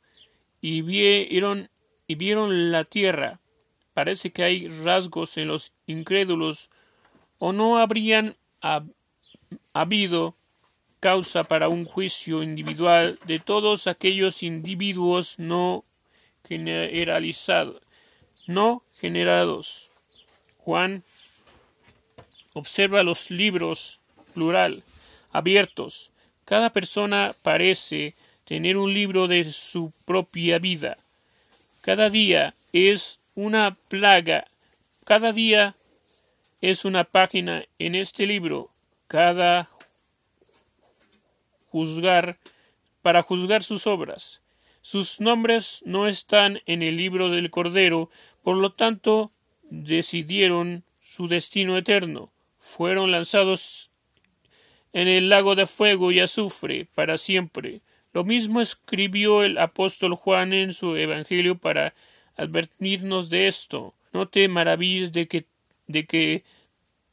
y 0.62 0.82
vieron 0.82 1.70
y 2.08 2.16
vieron 2.16 2.72
la 2.72 2.84
tierra. 2.86 3.40
Parece 3.94 4.32
que 4.32 4.44
hay 4.44 4.68
rasgos 4.68 5.38
en 5.38 5.50
los 5.50 5.74
incrédulos 5.86 6.70
o 7.40 7.54
no 7.54 7.78
habrían 7.78 8.36
habido 9.74 10.36
causa 11.00 11.44
para 11.44 11.70
un 11.70 11.86
juicio 11.86 12.42
individual 12.42 13.20
de 13.26 13.40
todos 13.40 13.88
aquellos 13.88 14.44
individuos 14.44 15.38
no 15.38 15.84
generalizados, 16.44 17.82
no 18.48 18.84
generados. 19.00 19.90
Juan 20.58 21.04
observa 22.54 23.04
los 23.04 23.30
libros 23.30 24.00
plural 24.34 24.84
abiertos. 25.32 26.12
Cada 26.46 26.72
persona 26.72 27.36
parece 27.42 28.16
tener 28.46 28.78
un 28.78 28.94
libro 28.94 29.28
de 29.28 29.44
su 29.44 29.92
propia 30.06 30.58
vida. 30.58 30.98
Cada 31.88 32.10
día 32.10 32.54
es 32.74 33.22
una 33.34 33.78
plaga, 33.88 34.48
cada 35.06 35.32
día 35.32 35.78
es 36.60 36.84
una 36.84 37.06
página 37.06 37.64
en 37.80 37.96
este 37.96 38.28
libro, 38.28 38.70
cada 39.08 39.70
juzgar 41.70 42.40
para 43.02 43.22
juzgar 43.22 43.64
sus 43.64 43.88
obras. 43.88 44.42
Sus 44.82 45.22
nombres 45.22 45.82
no 45.86 46.10
están 46.10 46.62
en 46.66 46.82
el 46.82 46.98
libro 46.98 47.30
del 47.30 47.50
Cordero, 47.50 48.10
por 48.44 48.58
lo 48.58 48.74
tanto 48.74 49.32
decidieron 49.62 50.84
su 51.00 51.30
destino 51.30 51.78
eterno. 51.78 52.34
Fueron 52.60 53.12
lanzados 53.12 53.92
en 54.92 55.08
el 55.08 55.30
lago 55.30 55.56
de 55.56 55.66
fuego 55.66 56.12
y 56.12 56.20
azufre 56.20 56.86
para 56.94 57.18
siempre. 57.18 57.80
Lo 58.18 58.24
mismo 58.24 58.62
escribió 58.62 59.44
el 59.44 59.60
apóstol 59.60 60.16
Juan 60.16 60.52
en 60.52 60.74
su 60.74 60.96
Evangelio 60.96 61.60
para 61.60 61.94
advertirnos 62.36 63.30
de 63.30 63.46
esto. 63.46 63.94
No 64.12 64.28
te 64.28 64.48
maravilles 64.48 65.12
de 65.12 65.28
que, 65.28 65.46
de 65.86 66.08
que 66.08 66.44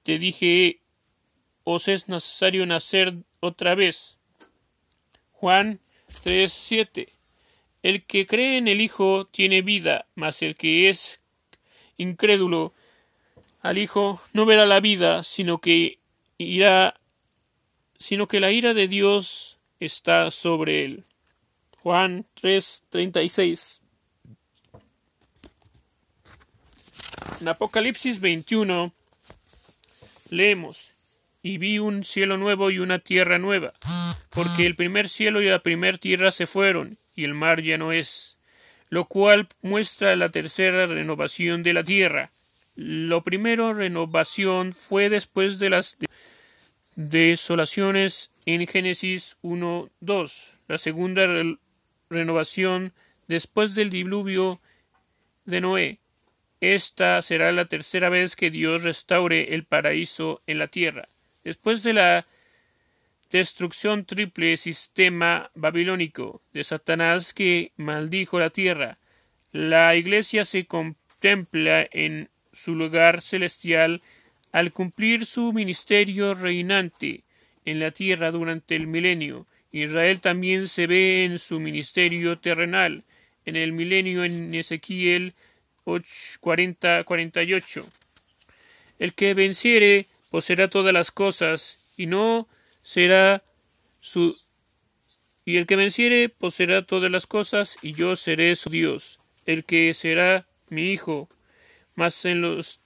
te 0.02 0.18
dije 0.18 0.80
os 1.62 1.88
es 1.88 2.08
necesario 2.08 2.64
nacer 2.64 3.16
otra 3.40 3.74
vez. 3.74 4.18
Juan 5.32 5.78
3:7 6.24 7.10
El 7.82 8.04
que 8.04 8.24
cree 8.24 8.56
en 8.56 8.66
el 8.66 8.80
Hijo 8.80 9.26
tiene 9.26 9.60
vida, 9.60 10.06
mas 10.14 10.40
el 10.40 10.56
que 10.56 10.88
es 10.88 11.20
incrédulo 11.98 12.72
al 13.60 13.76
Hijo 13.76 14.22
no 14.32 14.46
verá 14.46 14.64
la 14.64 14.80
vida, 14.80 15.22
sino 15.22 15.58
que 15.58 15.98
irá 16.38 16.98
sino 17.98 18.26
que 18.26 18.40
la 18.40 18.52
ira 18.52 18.72
de 18.72 18.88
Dios 18.88 19.53
está 19.80 20.30
sobre 20.30 20.84
él. 20.84 21.04
Juan 21.82 22.26
3:36 22.40 23.80
En 27.40 27.48
Apocalipsis 27.48 28.20
21 28.20 28.92
leemos 30.30 30.92
y 31.42 31.58
vi 31.58 31.78
un 31.78 32.04
cielo 32.04 32.38
nuevo 32.38 32.70
y 32.70 32.78
una 32.78 33.00
tierra 33.00 33.38
nueva, 33.38 33.74
porque 34.30 34.64
el 34.64 34.76
primer 34.76 35.10
cielo 35.10 35.42
y 35.42 35.46
la 35.46 35.58
primer 35.58 35.98
tierra 35.98 36.30
se 36.30 36.46
fueron, 36.46 36.96
y 37.14 37.24
el 37.24 37.34
mar 37.34 37.60
ya 37.60 37.76
no 37.76 37.92
es, 37.92 38.38
lo 38.88 39.04
cual 39.04 39.48
muestra 39.60 40.16
la 40.16 40.30
tercera 40.30 40.86
renovación 40.86 41.62
de 41.62 41.74
la 41.74 41.84
tierra. 41.84 42.32
Lo 42.76 43.22
primero 43.22 43.74
renovación 43.74 44.72
fue 44.72 45.10
después 45.10 45.58
de 45.58 45.68
las 45.68 45.98
desolaciones 46.96 48.32
en 48.46 48.66
Génesis 48.66 49.36
1, 49.42 49.90
2. 50.00 50.58
La 50.68 50.78
segunda 50.78 51.26
renovación 52.10 52.92
después 53.26 53.74
del 53.74 53.90
diluvio 53.90 54.60
de 55.44 55.60
Noé. 55.60 55.98
Esta 56.60 57.20
será 57.22 57.52
la 57.52 57.66
tercera 57.66 58.08
vez 58.08 58.36
que 58.36 58.50
Dios 58.50 58.84
restaure 58.84 59.54
el 59.54 59.64
paraíso 59.64 60.40
en 60.46 60.58
la 60.58 60.68
tierra. 60.68 61.08
Después 61.42 61.82
de 61.82 61.92
la 61.92 62.26
destrucción 63.30 64.04
triple 64.04 64.56
sistema 64.56 65.50
babilónico 65.54 66.40
de 66.52 66.64
Satanás 66.64 67.34
que 67.34 67.72
maldijo 67.76 68.38
la 68.38 68.50
tierra, 68.50 68.98
la 69.52 69.94
Iglesia 69.94 70.44
se 70.44 70.66
contempla 70.66 71.86
en 71.90 72.30
su 72.52 72.74
lugar 72.74 73.20
celestial 73.20 74.00
al 74.54 74.70
cumplir 74.70 75.26
su 75.26 75.52
ministerio 75.52 76.32
reinante 76.32 77.24
en 77.64 77.80
la 77.80 77.90
tierra 77.90 78.30
durante 78.30 78.76
el 78.76 78.86
milenio. 78.86 79.48
Israel 79.72 80.20
también 80.20 80.68
se 80.68 80.86
ve 80.86 81.24
en 81.24 81.40
su 81.40 81.58
ministerio 81.58 82.38
terrenal 82.38 83.02
en 83.46 83.56
el 83.56 83.72
milenio 83.72 84.22
en 84.22 84.54
Ezequiel 84.54 85.34
40, 86.38 87.02
48. 87.02 87.84
El 89.00 89.14
que 89.14 89.34
venciere 89.34 90.06
poseerá 90.30 90.68
todas 90.68 90.94
las 90.94 91.10
cosas, 91.10 91.80
y 91.96 92.06
no 92.06 92.46
será 92.82 93.42
su 93.98 94.38
y 95.44 95.56
el 95.56 95.66
que 95.66 95.74
venciere 95.74 96.28
poseerá 96.28 96.86
todas 96.86 97.10
las 97.10 97.26
cosas, 97.26 97.76
y 97.82 97.92
yo 97.92 98.14
seré 98.14 98.54
su 98.54 98.70
Dios, 98.70 99.18
el 99.46 99.64
que 99.64 99.92
será 99.94 100.46
mi 100.68 100.92
hijo. 100.92 101.28
Mas 101.96 102.24
en 102.24 102.40
los 102.40 102.80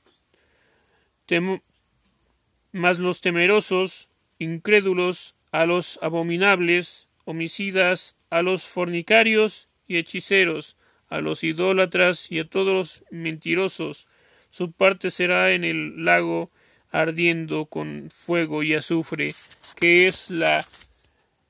mas 2.73 2.99
los 2.99 3.21
temerosos, 3.21 4.09
incrédulos, 4.39 5.35
a 5.51 5.67
los 5.67 5.99
abominables, 6.03 7.09
homicidas, 7.25 8.17
a 8.31 8.43
los 8.43 8.67
fornicarios 8.67 9.69
y 9.87 9.97
hechiceros, 9.97 10.77
a 11.09 11.21
los 11.21 11.43
idólatras 11.45 12.31
y 12.31 12.39
a 12.39 12.49
todos 12.49 12.75
los 12.75 13.05
mentirosos, 13.11 14.07
su 14.51 14.73
parte 14.73 15.11
será 15.11 15.53
en 15.53 15.65
el 15.65 16.05
lago 16.05 16.51
ardiendo 16.91 17.67
con 17.67 18.11
fuego 18.25 18.63
y 18.63 18.75
azufre, 18.75 19.35
que 19.77 20.07
es 20.07 20.31
la 20.31 20.67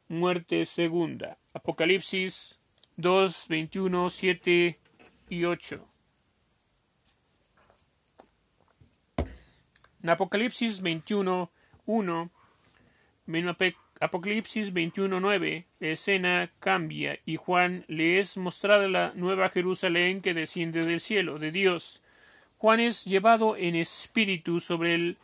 muerte 0.09 0.67
segunda. 0.67 1.39
Apocalipsis 1.55 2.59
2, 2.97 3.47
21, 3.49 4.11
7 4.11 4.79
y 5.29 5.45
8. 5.45 5.98
En 10.03 10.11
Apocalipsis 10.11 10.81
21, 10.81 11.51
1, 11.87 12.31
en 13.27 13.57
Apocalipsis 14.01 14.73
21, 14.73 15.19
9, 15.19 15.67
la 15.81 15.89
escena 15.89 16.51
cambia 16.61 17.19
y 17.27 17.35
Juan 17.35 17.85
le 17.89 18.21
es 18.21 18.37
mostrada 18.37 18.87
la 18.87 19.13
nueva 19.17 19.51
Jerusalén 19.51 20.21
que 20.21 20.35
desciende 20.35 20.87
del 20.87 21.01
cielo, 21.01 21.41
de 21.41 21.51
Dios. 21.51 22.03
Juan 22.59 22.79
es 22.79 23.05
llevado 23.07 23.57
en 23.57 23.75
espíritu 23.75 24.61
sobre 24.61 24.95
el 24.95 25.17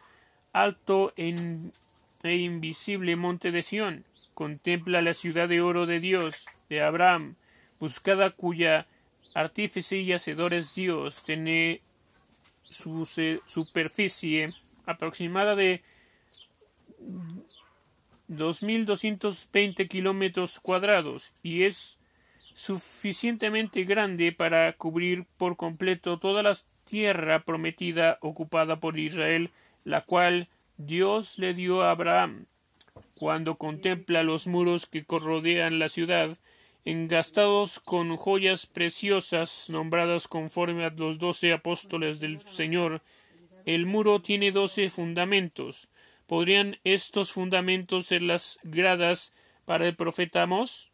alto 0.52 1.12
e 1.16 2.34
invisible 2.34 3.14
monte 3.14 3.52
de 3.52 3.62
Sión. 3.62 4.04
Contempla 4.34 5.02
la 5.02 5.14
ciudad 5.14 5.48
de 5.48 5.60
oro 5.60 5.86
de 5.86 6.00
Dios, 6.00 6.46
de 6.68 6.82
Abraham, 6.82 7.36
buscada 7.78 8.30
cuya 8.30 8.88
artífice 9.34 9.98
y 9.98 10.12
hacedor 10.12 10.52
es 10.52 10.74
Dios, 10.74 11.22
tiene 11.22 11.80
su 12.64 13.06
superficie 13.46 14.52
aproximada 14.86 15.56
de 15.56 15.82
2.220 18.28 19.88
kilómetros 19.88 20.60
cuadrados 20.60 21.32
y 21.42 21.64
es 21.64 21.98
suficientemente 22.54 23.84
grande 23.84 24.32
para 24.32 24.72
cubrir 24.74 25.26
por 25.36 25.56
completo 25.56 26.18
toda 26.18 26.42
la 26.42 26.56
tierra 26.84 27.44
prometida 27.44 28.18
ocupada 28.20 28.80
por 28.80 28.98
Israel 28.98 29.50
la 29.84 30.00
cual 30.00 30.48
Dios 30.76 31.38
le 31.38 31.54
dio 31.54 31.82
a 31.82 31.90
Abraham. 31.90 32.46
Cuando 33.14 33.56
contempla 33.56 34.22
los 34.22 34.46
muros 34.46 34.86
que 34.86 35.04
rodean 35.08 35.78
la 35.78 35.88
ciudad, 35.88 36.36
engastados 36.84 37.80
con 37.80 38.16
joyas 38.16 38.66
preciosas 38.66 39.70
nombradas 39.70 40.26
conforme 40.26 40.84
a 40.84 40.90
los 40.90 41.18
doce 41.18 41.52
apóstoles 41.52 42.18
del 42.20 42.40
Señor, 42.40 43.02
el 43.64 43.86
muro 43.86 44.20
tiene 44.20 44.50
doce 44.50 44.88
fundamentos. 44.90 45.88
¿Podrían 46.26 46.78
estos 46.84 47.32
fundamentos 47.32 48.06
ser 48.06 48.22
las 48.22 48.58
gradas 48.62 49.34
para 49.64 49.86
el 49.86 49.96
profeta 49.96 50.42
Amós? 50.42 50.90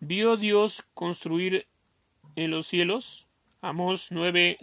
¿Vio 0.00 0.36
Dios 0.36 0.84
construir 0.94 1.66
en 2.36 2.50
los 2.50 2.66
cielos? 2.66 3.26
Amós 3.60 4.08
9, 4.10 4.58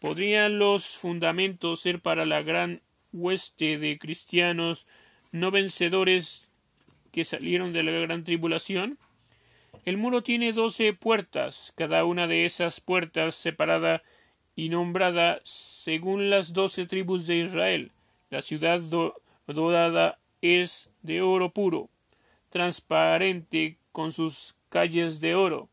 ¿Podrían 0.00 0.58
los 0.58 0.96
fundamentos 0.96 1.80
ser 1.80 2.00
para 2.00 2.26
la 2.26 2.42
gran 2.42 2.82
hueste 3.12 3.78
de 3.78 3.98
cristianos 3.98 4.86
no 5.32 5.50
vencedores 5.50 6.48
que 7.12 7.24
salieron 7.24 7.72
de 7.72 7.84
la 7.84 7.92
gran 7.92 8.24
tribulación? 8.24 8.98
El 9.84 9.96
muro 9.96 10.22
tiene 10.22 10.52
doce 10.52 10.92
puertas, 10.92 11.72
cada 11.76 12.04
una 12.04 12.26
de 12.26 12.44
esas 12.44 12.80
puertas 12.80 13.34
separada 13.34 14.02
y 14.56 14.68
nombrada 14.68 15.40
según 15.44 16.30
las 16.30 16.52
doce 16.52 16.86
tribus 16.86 17.26
de 17.26 17.36
Israel. 17.36 17.92
La 18.30 18.42
ciudad 18.42 18.80
dorada 19.46 20.18
es 20.42 20.90
de 21.02 21.22
oro 21.22 21.50
puro, 21.50 21.88
transparente 22.48 23.78
con 23.92 24.12
sus 24.12 24.54
calles 24.68 25.20
de 25.20 25.34
oro. 25.34 25.68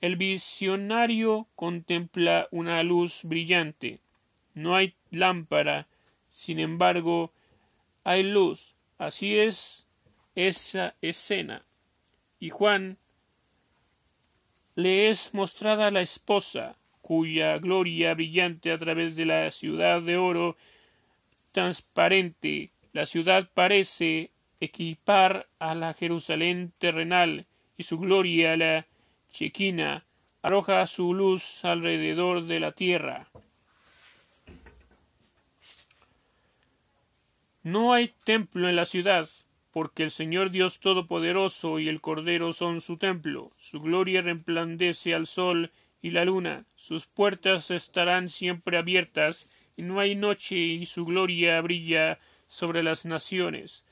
El 0.00 0.16
visionario 0.16 1.46
contempla 1.54 2.48
una 2.50 2.82
luz 2.82 3.20
brillante. 3.22 4.00
No 4.54 4.74
hay 4.74 4.94
lámpara, 5.10 5.86
sin 6.28 6.58
embargo, 6.58 7.32
hay 8.04 8.22
luz. 8.24 8.74
Así 8.98 9.38
es 9.38 9.86
esa 10.34 10.94
escena. 11.02 11.64
Y 12.40 12.50
Juan 12.50 12.98
le 14.74 15.10
es 15.10 15.34
mostrada 15.34 15.90
la 15.90 16.00
esposa, 16.00 16.76
cuya 17.12 17.58
gloria 17.58 18.14
brillante 18.14 18.72
a 18.72 18.78
través 18.78 19.16
de 19.16 19.26
la 19.26 19.50
ciudad 19.50 20.00
de 20.00 20.16
oro 20.16 20.56
transparente. 21.52 22.70
La 22.94 23.04
ciudad 23.04 23.50
parece 23.52 24.30
equipar 24.60 25.46
a 25.58 25.74
la 25.74 25.92
Jerusalén 25.92 26.72
terrenal 26.78 27.44
y 27.76 27.82
su 27.82 27.98
gloria 27.98 28.56
la 28.56 28.86
Chequina 29.30 30.06
arroja 30.40 30.86
su 30.86 31.12
luz 31.12 31.66
alrededor 31.66 32.44
de 32.44 32.60
la 32.60 32.72
tierra. 32.72 33.28
No 37.62 37.92
hay 37.92 38.14
templo 38.24 38.70
en 38.70 38.76
la 38.76 38.86
ciudad, 38.86 39.28
porque 39.70 40.02
el 40.02 40.10
Señor 40.10 40.50
Dios 40.50 40.80
Todopoderoso 40.80 41.78
y 41.78 41.90
el 41.90 42.00
Cordero 42.00 42.54
son 42.54 42.80
su 42.80 42.96
templo. 42.96 43.52
Su 43.58 43.82
gloria 43.82 44.22
resplandece 44.22 45.14
al 45.14 45.26
sol 45.26 45.70
y 46.02 46.10
la 46.10 46.24
luna. 46.24 46.66
Sus 46.74 47.06
puertas 47.06 47.70
estarán 47.70 48.28
siempre 48.28 48.76
abiertas 48.76 49.50
y 49.76 49.82
no 49.82 50.00
hay 50.00 50.16
noche, 50.16 50.56
y 50.56 50.84
su 50.84 51.06
gloria 51.06 51.60
brilla 51.62 52.18
sobre 52.48 52.82
las 52.82 53.06
naciones. 53.06 53.86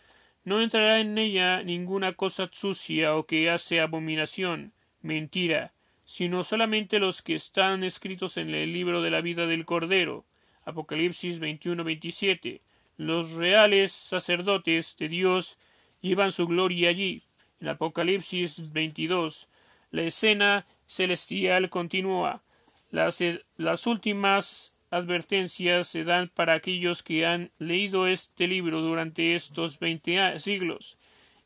No 0.44 0.60
entrará 0.60 1.00
en 1.00 1.16
ella 1.16 1.62
ninguna 1.62 2.12
cosa 2.14 2.50
sucia 2.52 3.16
o 3.16 3.26
que 3.26 3.48
hace 3.48 3.80
abominación, 3.80 4.72
mentira, 5.00 5.72
sino 6.04 6.44
solamente 6.44 6.98
los 6.98 7.22
que 7.22 7.34
están 7.34 7.84
escritos 7.84 8.36
en 8.36 8.54
el 8.54 8.72
libro 8.72 9.00
de 9.00 9.10
la 9.10 9.20
vida 9.20 9.46
del 9.46 9.64
Cordero. 9.64 10.26
Apocalipsis 10.64 11.40
21-27. 11.40 12.60
Los 12.96 13.32
reales 13.32 13.92
sacerdotes 13.92 14.96
de 14.98 15.08
Dios 15.08 15.56
llevan 16.00 16.32
su 16.32 16.46
gloria 16.46 16.90
allí. 16.90 17.22
En 17.60 17.68
Apocalipsis 17.68 18.72
22, 18.72 19.48
la 19.90 20.02
escena 20.02 20.66
celestial 20.90 21.70
continúa. 21.70 22.42
Las, 22.90 23.22
las 23.56 23.86
últimas 23.86 24.74
advertencias 24.90 25.86
se 25.86 26.02
dan 26.02 26.28
para 26.28 26.54
aquellos 26.54 27.04
que 27.04 27.24
han 27.24 27.52
leído 27.58 28.08
este 28.08 28.48
libro 28.48 28.80
durante 28.80 29.36
estos 29.36 29.78
veinte 29.78 30.40
siglos. 30.40 30.98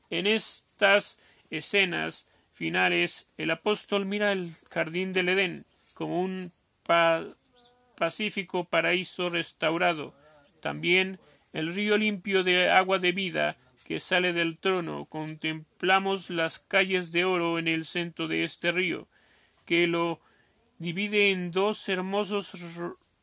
En 0.08 0.26
estas 0.26 1.18
escenas 1.50 2.26
finales, 2.54 3.28
el 3.36 3.50
apóstol 3.50 4.06
mira 4.06 4.32
el 4.32 4.54
jardín 4.70 5.12
del 5.12 5.28
Edén 5.28 5.66
como 5.92 6.22
un 6.22 6.52
pacífico 7.96 8.64
paraíso 8.64 9.28
restaurado. 9.28 10.14
También 10.60 11.20
el 11.52 11.74
río 11.74 11.98
limpio 11.98 12.44
de 12.44 12.70
agua 12.70 12.98
de 12.98 13.12
vida 13.12 13.56
que 13.84 14.00
sale 14.00 14.32
del 14.32 14.56
trono. 14.56 15.04
Contemplamos 15.04 16.30
las 16.30 16.60
calles 16.60 17.12
de 17.12 17.26
oro 17.26 17.58
en 17.58 17.68
el 17.68 17.84
centro 17.84 18.26
de 18.26 18.44
este 18.44 18.72
río, 18.72 19.06
que 19.64 19.86
lo 19.86 20.20
divide 20.78 21.30
en 21.30 21.50
dos 21.50 21.88
hermosos 21.88 22.52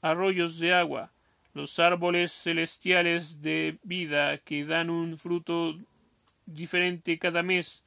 arroyos 0.01 0.58
de 0.60 0.73
agua, 0.73 1.12
los 1.54 1.80
árboles 1.80 2.32
celestiales 2.32 3.41
de 3.41 3.77
vida 3.84 4.38
que 4.39 4.65
dan 4.65 4.89
un 4.89 5.17
fruto 5.17 5.77
diferente 6.45 7.19
cada 7.19 7.43
mes, 7.43 7.84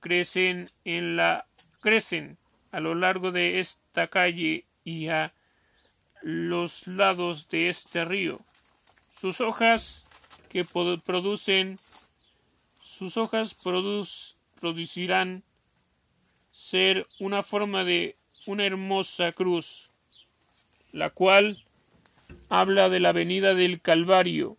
crecen 0.00 0.70
en 0.84 1.16
la 1.16 1.46
crecen 1.80 2.38
a 2.70 2.80
lo 2.80 2.94
largo 2.94 3.32
de 3.32 3.60
esta 3.60 4.08
calle 4.08 4.64
y 4.84 5.08
a 5.08 5.34
los 6.22 6.86
lados 6.86 7.48
de 7.48 7.68
este 7.68 8.04
río. 8.04 8.40
Sus 9.16 9.40
hojas 9.40 10.06
que 10.48 10.64
producen 10.64 11.78
sus 12.80 13.16
hojas 13.16 13.56
producirán 14.60 15.42
ser 16.52 17.06
una 17.18 17.42
forma 17.42 17.84
de 17.84 18.16
una 18.46 18.64
hermosa 18.64 19.32
cruz 19.32 19.90
la 20.92 21.10
cual 21.10 21.64
habla 22.48 22.88
de 22.90 23.00
la 23.00 23.12
venida 23.12 23.54
del 23.54 23.80
Calvario, 23.80 24.58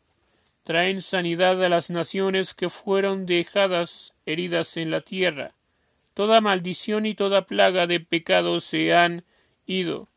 traen 0.64 1.02
sanidad 1.02 1.64
a 1.64 1.70
las 1.70 1.90
naciones 1.90 2.54
que 2.54 2.70
fueron 2.70 3.26
dejadas 3.26 4.14
heridas 4.26 4.78
en 4.78 4.90
la 4.92 5.02
tierra. 5.02 5.54
Toda 6.14 6.42
maldición 6.42 7.06
y 7.06 7.14
toda 7.14 7.46
plaga 7.46 7.88
de 7.88 8.00
pecado 8.00 8.60
se 8.60 8.94
han 8.94 9.24
ido. 9.66 10.08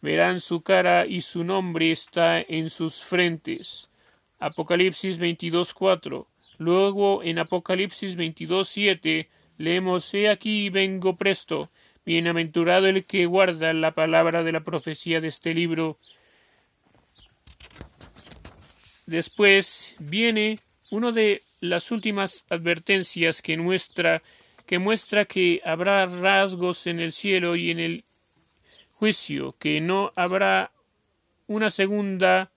Verán 0.00 0.40
su 0.40 0.62
cara 0.62 1.06
y 1.06 1.20
su 1.20 1.44
nombre 1.44 1.90
está 1.90 2.40
en 2.40 2.70
sus 2.70 3.02
frentes. 3.02 3.90
Apocalipsis 4.38 5.20
22.4. 5.20 6.26
Luego 6.58 7.22
en 7.22 7.38
Apocalipsis 7.38 8.16
22.7 8.16 9.28
leemos 9.62 10.12
He 10.12 10.28
aquí 10.28 10.70
vengo 10.70 11.16
presto 11.16 11.70
Bienaventurado 12.04 12.88
el 12.88 13.04
que 13.04 13.26
guarda 13.26 13.72
la 13.72 13.92
palabra 13.92 14.42
de 14.42 14.50
la 14.50 14.64
profecía 14.64 15.20
de 15.20 15.28
este 15.28 15.54
libro. 15.54 15.98
Después 19.06 19.94
viene 20.00 20.58
una 20.90 21.12
de 21.12 21.44
las 21.60 21.92
últimas 21.92 22.44
advertencias 22.50 23.40
que 23.40 23.56
muestra 23.56 24.22
que 24.66 24.80
muestra 24.80 25.26
que 25.26 25.60
habrá 25.64 26.06
rasgos 26.06 26.88
en 26.88 26.98
el 26.98 27.12
cielo 27.12 27.54
y 27.54 27.70
en 27.70 27.78
el 27.78 28.04
juicio, 28.94 29.54
que 29.60 29.80
no 29.80 30.12
habrá 30.16 30.72
una 31.46 31.70
segunda 31.70 32.50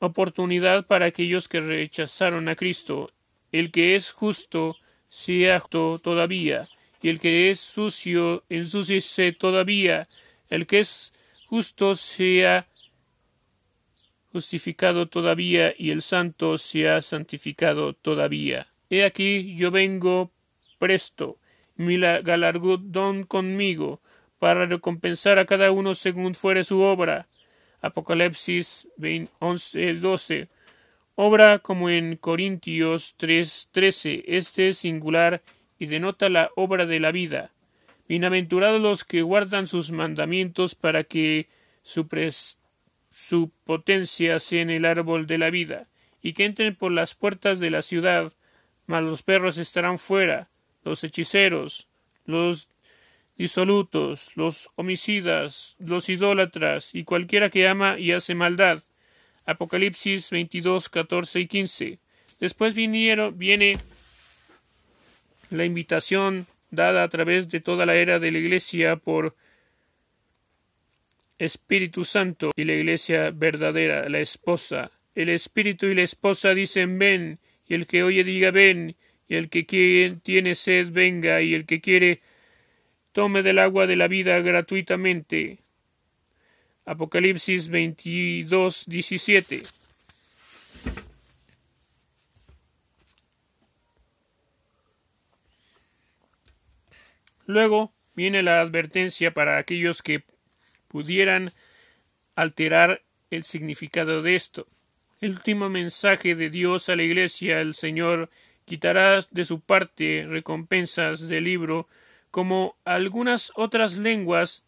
oportunidad 0.00 0.86
para 0.86 1.06
aquellos 1.06 1.46
que 1.46 1.60
rechazaron 1.60 2.48
a 2.48 2.56
Cristo. 2.56 3.12
El 3.52 3.70
que 3.70 3.94
es 3.94 4.10
justo 4.10 4.76
sea 5.10 5.60
todavía 5.60 6.66
y 7.02 7.08
el 7.08 7.20
que 7.20 7.50
es 7.50 7.60
sucio 7.60 8.44
ensúciese 8.48 9.32
todavía, 9.32 10.08
el 10.48 10.66
que 10.66 10.80
es 10.80 11.12
justo 11.46 11.94
sea 11.94 12.66
justificado 14.32 15.08
todavía, 15.08 15.74
y 15.76 15.90
el 15.90 16.02
santo 16.02 16.56
sea 16.56 17.00
santificado 17.00 17.94
todavía. 17.94 18.68
He 18.88 19.04
aquí 19.04 19.56
yo 19.56 19.70
vengo 19.70 20.30
presto, 20.78 21.38
mi 21.76 21.98
galardón 21.98 23.24
conmigo, 23.24 24.00
para 24.38 24.66
recompensar 24.66 25.38
a 25.38 25.46
cada 25.46 25.72
uno 25.72 25.94
según 25.94 26.34
fuere 26.34 26.64
su 26.64 26.80
obra. 26.80 27.26
Apocalipsis 27.80 28.88
11, 29.38 29.94
12. 29.94 30.48
Obra 31.22 31.58
como 31.58 31.90
en 31.90 32.16
Corintios 32.16 33.14
3, 33.18 33.68
13. 33.72 34.24
Este 34.26 34.68
es 34.68 34.78
singular 34.78 35.42
y 35.78 35.84
denota 35.84 36.30
la 36.30 36.50
obra 36.56 36.86
de 36.86 36.98
la 36.98 37.12
vida. 37.12 37.50
Bienaventurados 38.08 38.80
los 38.80 39.04
que 39.04 39.20
guardan 39.20 39.66
sus 39.66 39.90
mandamientos 39.90 40.74
para 40.74 41.04
que 41.04 41.46
su, 41.82 42.08
su 43.10 43.50
potencia 43.64 44.38
sea 44.38 44.62
en 44.62 44.70
el 44.70 44.86
árbol 44.86 45.26
de 45.26 45.36
la 45.36 45.50
vida, 45.50 45.88
y 46.22 46.32
que 46.32 46.46
entren 46.46 46.74
por 46.74 46.90
las 46.90 47.14
puertas 47.14 47.60
de 47.60 47.68
la 47.68 47.82
ciudad, 47.82 48.32
mas 48.86 49.04
los 49.04 49.22
perros 49.22 49.58
estarán 49.58 49.98
fuera, 49.98 50.48
los 50.84 51.04
hechiceros, 51.04 51.86
los 52.24 52.70
disolutos, 53.36 54.34
los 54.36 54.70
homicidas, 54.74 55.76
los 55.80 56.08
idólatras, 56.08 56.94
y 56.94 57.04
cualquiera 57.04 57.50
que 57.50 57.68
ama 57.68 57.98
y 57.98 58.12
hace 58.12 58.34
maldad. 58.34 58.82
Apocalipsis 59.46 60.30
22, 60.30 60.88
14 60.88 61.40
y 61.40 61.46
15. 61.46 61.98
Después 62.38 62.74
vinieron, 62.74 63.36
viene 63.38 63.78
la 65.50 65.64
invitación 65.64 66.46
dada 66.70 67.02
a 67.02 67.08
través 67.08 67.48
de 67.48 67.60
toda 67.60 67.86
la 67.86 67.96
era 67.96 68.18
de 68.18 68.30
la 68.30 68.38
Iglesia 68.38 68.96
por 68.96 69.34
Espíritu 71.38 72.04
Santo 72.04 72.52
y 72.54 72.64
la 72.64 72.74
Iglesia 72.74 73.30
verdadera, 73.30 74.08
la 74.08 74.20
esposa. 74.20 74.90
El 75.14 75.28
Espíritu 75.28 75.86
y 75.86 75.94
la 75.94 76.02
esposa 76.02 76.54
dicen 76.54 76.98
ven, 76.98 77.38
y 77.66 77.74
el 77.74 77.86
que 77.86 78.02
oye 78.02 78.24
diga 78.24 78.50
ven, 78.50 78.96
y 79.28 79.36
el 79.36 79.48
que 79.48 80.18
tiene 80.22 80.54
sed 80.54 80.90
venga, 80.92 81.42
y 81.42 81.54
el 81.54 81.66
que 81.66 81.80
quiere 81.80 82.20
tome 83.12 83.42
del 83.42 83.58
agua 83.58 83.86
de 83.86 83.96
la 83.96 84.08
vida 84.08 84.40
gratuitamente. 84.40 85.58
Apocalipsis 86.86 87.68
22, 87.68 88.84
17. 88.86 89.62
Luego 97.46 97.92
viene 98.14 98.42
la 98.42 98.60
advertencia 98.60 99.32
para 99.32 99.58
aquellos 99.58 100.02
que 100.02 100.22
pudieran 100.88 101.52
alterar 102.34 103.02
el 103.30 103.44
significado 103.44 104.22
de 104.22 104.34
esto. 104.34 104.66
El 105.20 105.32
último 105.32 105.68
mensaje 105.68 106.34
de 106.34 106.48
Dios 106.48 106.88
a 106.88 106.96
la 106.96 107.02
Iglesia, 107.02 107.60
el 107.60 107.74
Señor 107.74 108.30
quitará 108.64 109.20
de 109.30 109.44
su 109.44 109.60
parte 109.60 110.26
recompensas 110.28 111.28
del 111.28 111.44
libro, 111.44 111.88
como 112.30 112.76
algunas 112.84 113.52
otras 113.56 113.98
lenguas 113.98 114.64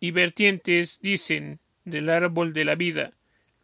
y 0.00 0.10
vertientes 0.10 1.00
dicen 1.00 1.60
del 1.84 2.10
árbol 2.10 2.52
de 2.52 2.64
la 2.64 2.74
vida, 2.74 3.12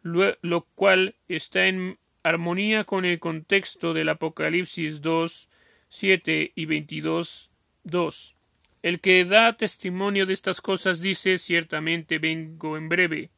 lo 0.03 0.67
cual 0.75 1.15
está 1.27 1.67
en 1.67 1.97
armonía 2.23 2.83
con 2.83 3.05
el 3.05 3.19
contexto 3.19 3.93
del 3.93 4.09
Apocalipsis 4.09 5.01
2, 5.01 5.49
7 5.89 6.51
y 6.55 6.65
22, 6.65 7.51
2. 7.83 8.35
El 8.81 8.99
que 8.99 9.25
da 9.25 9.57
testimonio 9.57 10.25
de 10.25 10.33
estas 10.33 10.61
cosas 10.61 11.01
dice 11.01 11.37
ciertamente 11.37 12.19
vengo 12.19 12.77
en 12.77 12.89
breve. 12.89 13.29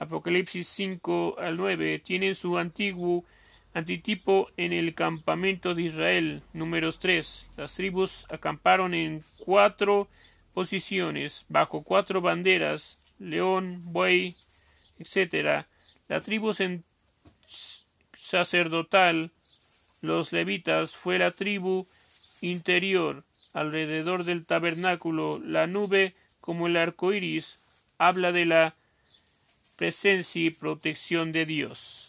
Apocalipsis 0.00 0.66
5 0.66 1.36
al 1.38 1.56
9, 1.58 2.00
tiene 2.00 2.34
su 2.34 2.58
antiguo 2.58 3.24
antitipo 3.72 4.50
en 4.56 4.72
el 4.72 4.96
campamento 4.96 5.76
de 5.76 5.82
Israel. 5.82 6.42
Números 6.52 6.98
3. 6.98 7.50
Las 7.56 7.76
tribus 7.76 8.26
acamparon 8.30 8.94
en 8.94 9.22
cuatro 9.38 10.08
posiciones 10.54 11.46
bajo 11.48 11.84
cuatro 11.84 12.20
banderas, 12.20 12.97
león, 13.18 13.82
buey, 13.84 14.36
etc. 14.98 15.66
La 16.08 16.20
tribu 16.20 16.52
sacerdotal, 18.14 19.30
los 20.00 20.32
levitas, 20.32 20.96
fue 20.96 21.18
la 21.18 21.32
tribu 21.32 21.86
interior 22.40 23.24
alrededor 23.52 24.24
del 24.24 24.46
tabernáculo. 24.46 25.38
La 25.38 25.66
nube, 25.66 26.14
como 26.40 26.66
el 26.66 26.76
arco 26.76 27.12
iris, 27.12 27.60
habla 27.98 28.32
de 28.32 28.46
la 28.46 28.74
presencia 29.76 30.42
y 30.44 30.50
protección 30.50 31.32
de 31.32 31.46
Dios. 31.46 32.07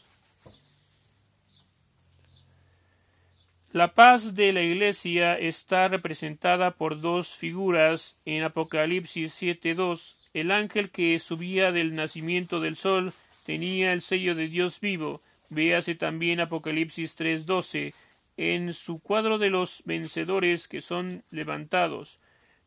La 3.72 3.94
paz 3.94 4.34
de 4.34 4.52
la 4.52 4.64
Iglesia 4.64 5.38
está 5.38 5.88
representada 5.90 6.72
por 6.72 7.02
dos 7.02 7.36
figuras 7.36 8.18
en 8.26 8.42
Apocalipsis 8.42 9.40
7.2. 9.40 10.16
El 10.34 10.50
ángel 10.50 10.90
que 10.90 11.20
subía 11.20 11.72
del 11.72 11.94
nacimiento 11.94 12.62
del 12.62 12.76
sol 12.76 13.14
tenía 13.46 13.94
el 13.94 14.02
sello 14.02 14.34
de 14.34 14.48
Dios 14.48 14.80
vivo. 14.80 15.22
Véase 15.50 15.94
también 15.94 16.40
Apocalipsis 16.40 17.16
3.12 17.16 17.94
en 18.38 18.74
su 18.74 19.04
cuadro 19.04 19.38
de 19.38 19.52
los 19.52 19.84
vencedores 19.86 20.68
que 20.68 20.82
son 20.82 21.24
levantados. 21.30 22.18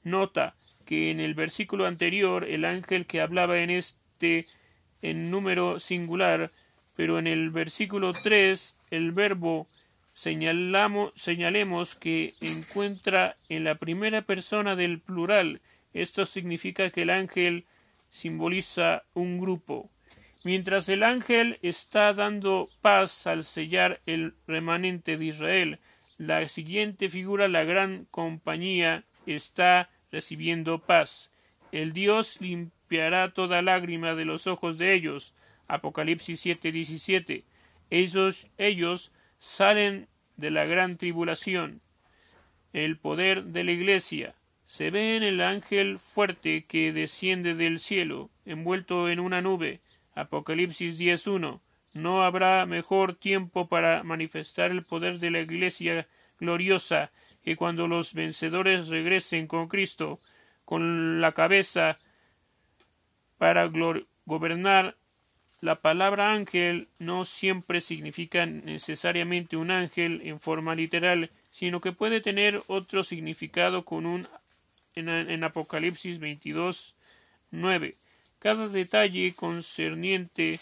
Nota 0.04 0.54
que 0.84 1.10
en 1.10 1.18
el 1.18 1.34
versículo 1.34 1.86
anterior 1.86 2.44
el 2.44 2.64
ángel 2.64 3.06
que 3.06 3.20
hablaba 3.20 3.58
en 3.58 3.70
este 3.70 4.46
en 5.00 5.32
número 5.32 5.80
singular, 5.80 6.52
pero 6.94 7.18
en 7.18 7.26
el 7.26 7.50
versículo 7.50 8.12
3 8.12 8.76
el 8.92 9.10
verbo 9.10 9.66
señalamos, 10.22 11.10
señalemos 11.16 11.96
que 11.96 12.34
encuentra 12.40 13.36
en 13.48 13.64
la 13.64 13.74
primera 13.74 14.22
persona 14.22 14.76
del 14.76 15.00
plural. 15.00 15.60
Esto 15.94 16.26
significa 16.26 16.90
que 16.90 17.02
el 17.02 17.10
ángel 17.10 17.66
simboliza 18.08 19.02
un 19.14 19.40
grupo. 19.40 19.90
Mientras 20.44 20.88
el 20.88 21.02
ángel 21.02 21.58
está 21.62 22.12
dando 22.12 22.68
paz 22.82 23.26
al 23.26 23.42
sellar 23.42 24.00
el 24.06 24.34
remanente 24.46 25.18
de 25.18 25.24
Israel, 25.24 25.80
la 26.18 26.48
siguiente 26.48 27.08
figura, 27.08 27.48
la 27.48 27.64
gran 27.64 28.06
compañía, 28.12 29.02
está 29.26 29.90
recibiendo 30.12 30.78
paz. 30.78 31.32
El 31.72 31.92
Dios 31.92 32.40
limpiará 32.40 33.32
toda 33.34 33.60
lágrima 33.60 34.14
de 34.14 34.24
los 34.24 34.46
ojos 34.46 34.78
de 34.78 34.94
ellos. 34.94 35.34
Apocalipsis 35.66 36.46
7:17. 36.46 37.42
Ellos, 37.90 38.46
ellos 38.56 39.10
salen 39.40 40.06
de 40.42 40.50
la 40.50 40.64
gran 40.64 40.96
tribulación. 40.96 41.82
El 42.72 42.98
poder 42.98 43.44
de 43.44 43.62
la 43.62 43.70
Iglesia 43.70 44.34
se 44.64 44.90
ve 44.90 45.16
en 45.16 45.22
el 45.22 45.40
ángel 45.40 46.00
fuerte 46.00 46.64
que 46.64 46.92
desciende 46.92 47.54
del 47.54 47.78
cielo, 47.78 48.28
envuelto 48.44 49.08
en 49.08 49.20
una 49.20 49.40
nube. 49.40 49.80
Apocalipsis 50.16 50.98
10.1. 50.98 51.60
No 51.94 52.24
habrá 52.24 52.66
mejor 52.66 53.14
tiempo 53.14 53.68
para 53.68 54.02
manifestar 54.02 54.72
el 54.72 54.82
poder 54.82 55.20
de 55.20 55.30
la 55.30 55.38
Iglesia 55.38 56.08
gloriosa 56.40 57.12
que 57.44 57.54
cuando 57.54 57.86
los 57.86 58.12
vencedores 58.12 58.88
regresen 58.88 59.46
con 59.46 59.68
Cristo, 59.68 60.18
con 60.64 61.20
la 61.20 61.30
cabeza 61.30 62.00
para 63.38 63.70
gobernar 64.24 64.96
la 65.62 65.76
palabra 65.76 66.32
ángel 66.32 66.88
no 66.98 67.24
siempre 67.24 67.80
significa 67.80 68.44
necesariamente 68.46 69.56
un 69.56 69.70
ángel 69.70 70.20
en 70.24 70.40
forma 70.40 70.74
literal, 70.74 71.30
sino 71.52 71.80
que 71.80 71.92
puede 71.92 72.20
tener 72.20 72.60
otro 72.66 73.04
significado 73.04 73.84
con 73.84 74.04
un 74.04 74.28
en, 74.96 75.44
Apocalipsis 75.44 76.18
22, 76.18 76.96
9. 77.52 77.94
Cada 78.40 78.66
detalle 78.66 79.34
concerniente 79.34 80.58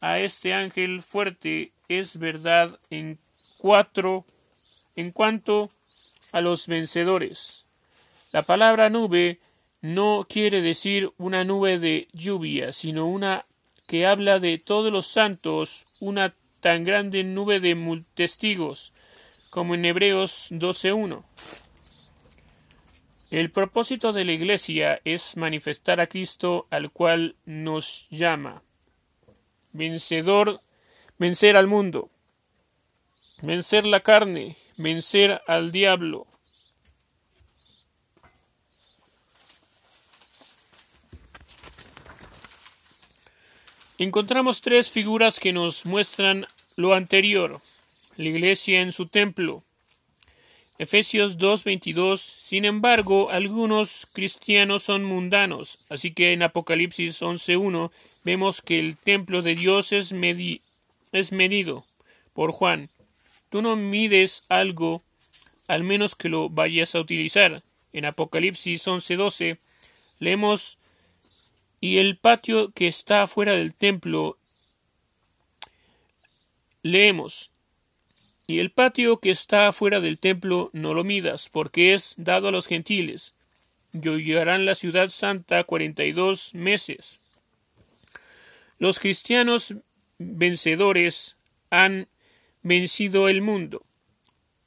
a 0.00 0.18
este 0.18 0.52
ángel 0.52 1.00
fuerte 1.02 1.70
es 1.88 2.18
verdad 2.18 2.76
en 2.90 3.18
cuatro 3.56 4.24
en 4.96 5.12
cuanto 5.12 5.70
a 6.32 6.40
los 6.40 6.66
vencedores. 6.66 7.66
La 8.32 8.42
palabra 8.42 8.90
nube 8.90 9.38
no 9.80 10.26
quiere 10.28 10.60
decir 10.60 11.12
una 11.18 11.44
nube 11.44 11.78
de 11.78 12.08
lluvia, 12.12 12.72
sino 12.72 13.06
una 13.06 13.44
que 13.88 14.06
habla 14.06 14.38
de 14.38 14.58
todos 14.58 14.92
los 14.92 15.06
santos, 15.06 15.86
una 15.98 16.34
tan 16.60 16.84
grande 16.84 17.24
nube 17.24 17.58
de 17.58 18.04
testigos, 18.12 18.92
como 19.48 19.74
en 19.74 19.86
Hebreos 19.86 20.48
12.1. 20.50 21.24
El 23.30 23.50
propósito 23.50 24.12
de 24.12 24.26
la 24.26 24.32
Iglesia 24.32 25.00
es 25.06 25.38
manifestar 25.38 26.02
a 26.02 26.06
Cristo 26.06 26.66
al 26.68 26.90
cual 26.90 27.36
nos 27.46 28.08
llama. 28.10 28.62
Vencedor, 29.72 30.60
vencer 31.16 31.56
al 31.56 31.66
mundo, 31.66 32.10
vencer 33.40 33.86
la 33.86 34.00
carne, 34.00 34.56
vencer 34.76 35.40
al 35.46 35.72
diablo, 35.72 36.26
Encontramos 44.00 44.60
tres 44.62 44.92
figuras 44.92 45.40
que 45.40 45.52
nos 45.52 45.84
muestran 45.84 46.46
lo 46.76 46.94
anterior. 46.94 47.60
La 48.16 48.28
iglesia 48.28 48.80
en 48.80 48.92
su 48.92 49.06
templo. 49.06 49.64
Efesios 50.78 51.36
2.22. 51.36 52.18
Sin 52.18 52.64
embargo, 52.64 53.28
algunos 53.32 54.06
cristianos 54.12 54.84
son 54.84 55.02
mundanos, 55.02 55.80
así 55.88 56.12
que 56.12 56.32
en 56.32 56.44
Apocalipsis 56.44 57.20
11.1 57.22 57.90
vemos 58.22 58.62
que 58.62 58.78
el 58.78 58.96
templo 58.96 59.42
de 59.42 59.56
Dios 59.56 59.92
es, 59.92 60.14
es 61.10 61.32
medido 61.32 61.84
por 62.34 62.52
Juan. 62.52 62.90
Tú 63.50 63.62
no 63.62 63.74
mides 63.74 64.44
algo 64.48 65.02
al 65.66 65.82
menos 65.82 66.14
que 66.14 66.28
lo 66.28 66.48
vayas 66.48 66.94
a 66.94 67.00
utilizar. 67.00 67.64
En 67.92 68.04
Apocalipsis 68.04 68.86
11.12 68.86 69.58
leemos 70.20 70.78
y 71.80 71.98
el 71.98 72.16
patio 72.16 72.72
que 72.72 72.88
está 72.88 73.22
afuera 73.22 73.52
del 73.52 73.74
templo 73.74 74.38
leemos 76.82 77.50
Y 78.46 78.60
el 78.60 78.70
patio 78.70 79.18
que 79.20 79.30
está 79.30 79.70
fuera 79.72 80.00
del 80.00 80.18
templo 80.18 80.70
no 80.72 80.94
lo 80.94 81.04
midas, 81.04 81.48
porque 81.48 81.92
es 81.92 82.14
dado 82.16 82.48
a 82.48 82.50
los 82.50 82.66
gentiles. 82.66 83.34
Y 83.92 84.32
la 84.32 84.74
ciudad 84.74 85.08
santa 85.10 85.64
cuarenta 85.64 86.04
y 86.04 86.12
dos 86.12 86.54
meses. 86.54 87.20
Los 88.78 88.98
cristianos 89.00 89.74
vencedores 90.18 91.36
han 91.70 92.08
vencido 92.62 93.28
el 93.28 93.42
mundo, 93.42 93.84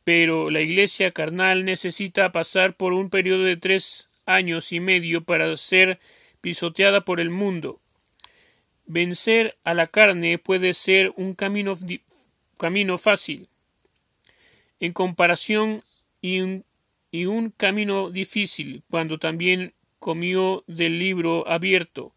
pero 0.03 0.49
la 0.49 0.61
iglesia 0.61 1.11
carnal 1.11 1.65
necesita 1.65 2.31
pasar 2.31 2.75
por 2.75 2.93
un 2.93 3.09
periodo 3.09 3.43
de 3.43 3.57
tres 3.57 4.19
años 4.25 4.71
y 4.71 4.79
medio 4.79 5.23
para 5.23 5.55
ser 5.55 5.99
pisoteada 6.41 7.05
por 7.05 7.19
el 7.19 7.29
mundo. 7.29 7.79
Vencer 8.85 9.55
a 9.63 9.73
la 9.73 9.87
carne 9.87 10.37
puede 10.37 10.73
ser 10.73 11.13
un 11.15 11.33
camino, 11.33 11.77
camino 12.57 12.97
fácil, 12.97 13.47
en 14.79 14.91
comparación 14.91 15.83
y 16.21 16.41
un, 16.41 16.65
y 17.11 17.25
un 17.25 17.51
camino 17.51 18.09
difícil, 18.09 18.83
cuando 18.89 19.17
también 19.17 19.73
comió 19.99 20.63
del 20.67 20.99
libro 20.99 21.47
abierto, 21.47 22.13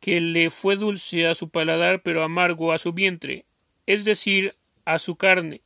que 0.00 0.20
le 0.20 0.50
fue 0.50 0.76
dulce 0.76 1.26
a 1.26 1.34
su 1.34 1.48
paladar 1.48 2.02
pero 2.02 2.22
amargo 2.22 2.72
a 2.72 2.78
su 2.78 2.92
vientre, 2.92 3.46
es 3.86 4.04
decir, 4.04 4.54
a 4.84 4.98
su 4.98 5.16
carne. 5.16 5.62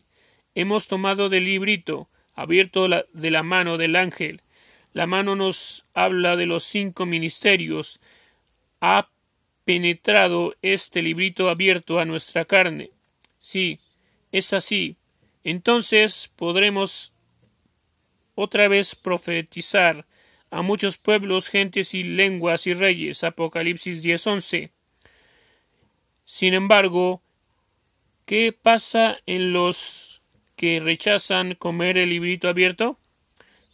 Hemos 0.54 0.88
tomado 0.88 1.28
del 1.28 1.44
librito, 1.44 2.08
abierto 2.34 2.88
de 2.88 3.30
la 3.30 3.42
mano 3.42 3.78
del 3.78 3.96
ángel. 3.96 4.42
La 4.96 5.06
mano 5.06 5.36
nos 5.36 5.84
habla 5.92 6.36
de 6.36 6.46
los 6.46 6.64
cinco 6.64 7.04
ministerios. 7.04 8.00
Ha 8.80 9.10
penetrado 9.66 10.56
este 10.62 11.02
librito 11.02 11.50
abierto 11.50 12.00
a 12.00 12.06
nuestra 12.06 12.46
carne. 12.46 12.92
Sí, 13.38 13.78
es 14.32 14.54
así. 14.54 14.96
Entonces 15.44 16.30
podremos 16.34 17.12
otra 18.36 18.68
vez 18.68 18.94
profetizar 18.94 20.06
a 20.50 20.62
muchos 20.62 20.96
pueblos, 20.96 21.48
gentes 21.48 21.92
y 21.92 22.02
lenguas 22.02 22.66
y 22.66 22.72
reyes. 22.72 23.22
Apocalipsis 23.22 24.02
10:11. 24.02 24.70
Sin 26.24 26.54
embargo, 26.54 27.20
¿qué 28.24 28.54
pasa 28.54 29.18
en 29.26 29.52
los 29.52 30.22
que 30.56 30.80
rechazan 30.80 31.54
comer 31.54 31.98
el 31.98 32.08
librito 32.08 32.48
abierto? 32.48 32.98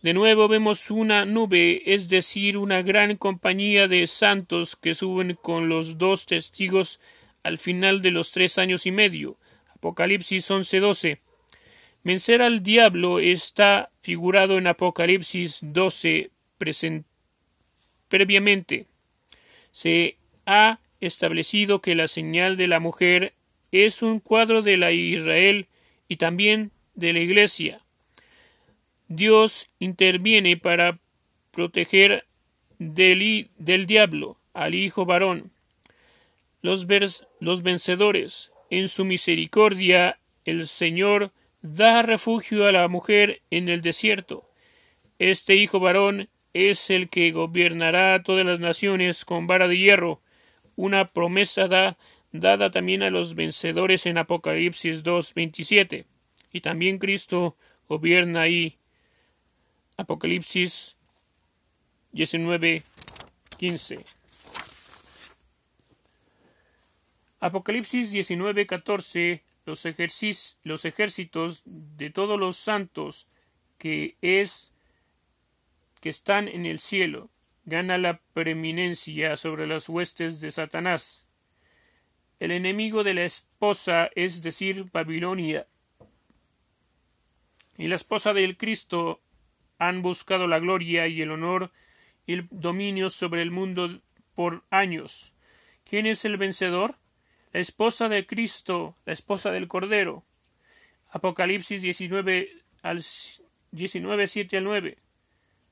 De 0.03 0.14
nuevo 0.14 0.48
vemos 0.48 0.90
una 0.90 1.24
nube, 1.24 1.94
es 1.94 2.09
decir, 2.09 2.57
una 2.59 2.82
gran 2.82 3.16
compañía 3.16 3.86
de 3.86 4.09
santos 4.09 4.74
que 4.74 4.94
suben 4.94 5.38
con 5.40 5.68
los 5.68 5.96
dos 5.96 6.26
testigos 6.26 6.98
al 7.44 7.57
final 7.57 8.03
de 8.03 8.11
los 8.11 8.32
tres 8.32 8.59
años 8.59 8.84
y 8.86 8.90
medio. 8.90 9.38
Apocalipsis 9.76 10.50
11:12. 10.50 11.20
Vencer 12.03 12.42
al 12.42 12.64
diablo 12.64 13.20
está 13.20 13.90
figurado 14.00 14.59
en 14.59 14.66
Apocalipsis 14.66 15.61
12 15.62 16.32
previamente. 18.09 18.86
Se 19.70 20.16
ha 20.46 20.80
establecido 21.00 21.80
que 21.80 21.94
la 21.94 22.09
señal 22.09 22.57
de 22.57 22.66
la 22.66 22.80
mujer 22.80 23.34
es 23.70 24.03
un 24.03 24.18
cuadro 24.18 24.62
de 24.62 24.76
la 24.76 24.90
Israel 24.90 25.68
y 26.09 26.16
también 26.16 26.72
de 26.94 27.12
la 27.12 27.20
Iglesia. 27.20 27.82
Dios 29.14 29.68
interviene 29.78 30.56
para 30.56 30.98
proteger 31.50 32.24
del, 32.78 33.50
diablo 33.58 34.38
al 34.54 34.74
hijo 34.74 35.04
varón. 35.04 35.52
Los, 36.62 36.86
los 37.40 37.62
vencedores, 37.62 38.52
en 38.70 38.88
su 38.88 39.04
misericordia, 39.04 40.18
el 40.46 40.66
Señor 40.66 41.30
da 41.60 42.00
refugio 42.00 42.66
a 42.66 42.72
la 42.72 42.88
mujer 42.88 43.42
en 43.50 43.68
el 43.68 43.82
desierto. 43.82 44.48
Este 45.18 45.56
hijo 45.56 45.78
varón 45.78 46.30
es 46.54 46.88
el 46.88 47.10
que 47.10 47.32
gobernará 47.32 48.22
todas 48.22 48.46
las 48.46 48.60
naciones 48.60 49.26
con 49.26 49.46
vara 49.46 49.68
de 49.68 49.76
hierro, 49.76 50.22
una 50.74 51.12
promesa 51.12 51.68
da, 51.68 51.98
dada 52.30 52.70
también 52.70 53.02
a 53.02 53.10
los 53.10 53.34
vencedores 53.34 54.06
en 54.06 54.16
Apocalipsis 54.16 55.04
2.27. 55.04 56.06
Y 56.50 56.62
también 56.62 56.98
Cristo 56.98 57.58
gobierna 57.86 58.42
ahí 58.42 58.78
Apocalipsis 60.03 60.96
19, 62.11 62.82
15. 63.57 64.05
Apocalipsis 67.38 68.11
19, 68.11 68.66
14. 68.66 69.44
Los, 69.64 69.86
los 70.64 70.84
ejércitos 70.84 71.62
de 71.64 72.11
todos 72.11 72.40
los 72.40 72.57
santos 72.57 73.28
que 73.78 74.16
es 74.22 74.72
que 76.00 76.09
están 76.09 76.48
en 76.48 76.66
el 76.66 76.80
cielo 76.80 77.30
gana 77.64 77.96
la 77.96 78.20
preeminencia 78.34 79.36
sobre 79.36 79.68
las 79.68 79.88
huestes 79.88 80.40
de 80.40 80.50
Satanás. 80.50 81.26
El 82.40 82.50
enemigo 82.50 83.05
de 83.05 83.14
la 83.14 83.22
esposa, 83.22 84.11
es 84.16 84.42
decir, 84.42 84.90
Babilonia, 84.92 85.68
y 87.78 87.86
la 87.86 87.94
esposa 87.94 88.32
del 88.32 88.57
Cristo 88.57 89.20
han 89.88 90.00
buscado 90.00 90.46
la 90.46 90.60
gloria 90.60 91.08
y 91.08 91.22
el 91.22 91.32
honor 91.32 91.72
y 92.24 92.34
el 92.34 92.46
dominio 92.52 93.10
sobre 93.10 93.42
el 93.42 93.50
mundo 93.50 94.00
por 94.32 94.62
años. 94.70 95.34
¿Quién 95.84 96.06
es 96.06 96.24
el 96.24 96.36
vencedor? 96.36 96.98
La 97.52 97.58
esposa 97.58 98.08
de 98.08 98.24
Cristo, 98.24 98.94
la 99.04 99.12
esposa 99.12 99.50
del 99.50 99.66
Cordero. 99.66 100.22
Apocalipsis 101.10 101.82
19 101.82 102.62
al 102.82 103.02
19, 103.72 104.26
7 104.28 104.56
al 104.56 104.64
9. 104.64 104.98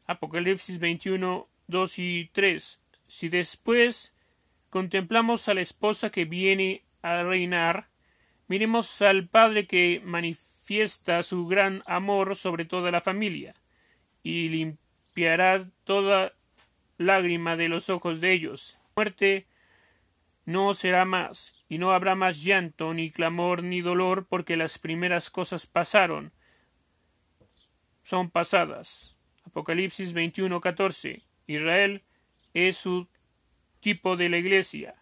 Apocalipsis 0.06 0.80
21, 0.80 1.48
2 1.68 1.98
y 2.00 2.30
3. 2.32 2.82
Si 3.06 3.28
después 3.28 4.16
contemplamos 4.70 5.48
a 5.48 5.54
la 5.54 5.60
esposa 5.60 6.10
que 6.10 6.24
viene 6.24 6.82
a 7.02 7.22
reinar, 7.22 7.86
miremos 8.48 9.02
al 9.02 9.28
Padre 9.28 9.68
que 9.68 10.02
manifiesta 10.04 11.22
su 11.22 11.46
gran 11.46 11.84
amor 11.86 12.34
sobre 12.34 12.64
toda 12.64 12.90
la 12.90 13.00
familia 13.00 13.54
y 14.22 14.48
limpiará 14.48 15.68
toda 15.84 16.32
lágrima 16.98 17.56
de 17.56 17.68
los 17.68 17.90
ojos 17.90 18.20
de 18.20 18.32
ellos. 18.32 18.78
Muerte 18.96 19.46
no 20.44 20.74
será 20.74 21.04
más, 21.04 21.64
y 21.68 21.78
no 21.78 21.92
habrá 21.92 22.14
más 22.14 22.42
llanto, 22.42 22.92
ni 22.92 23.10
clamor, 23.10 23.62
ni 23.62 23.80
dolor, 23.80 24.26
porque 24.28 24.56
las 24.56 24.78
primeras 24.78 25.30
cosas 25.30 25.66
pasaron, 25.66 26.32
son 28.02 28.30
pasadas. 28.30 29.16
Apocalipsis 29.44 30.14
21:14. 30.14 31.22
Israel 31.46 32.02
es 32.54 32.76
su 32.76 33.08
tipo 33.80 34.16
de 34.16 34.28
la 34.28 34.38
iglesia. 34.38 34.94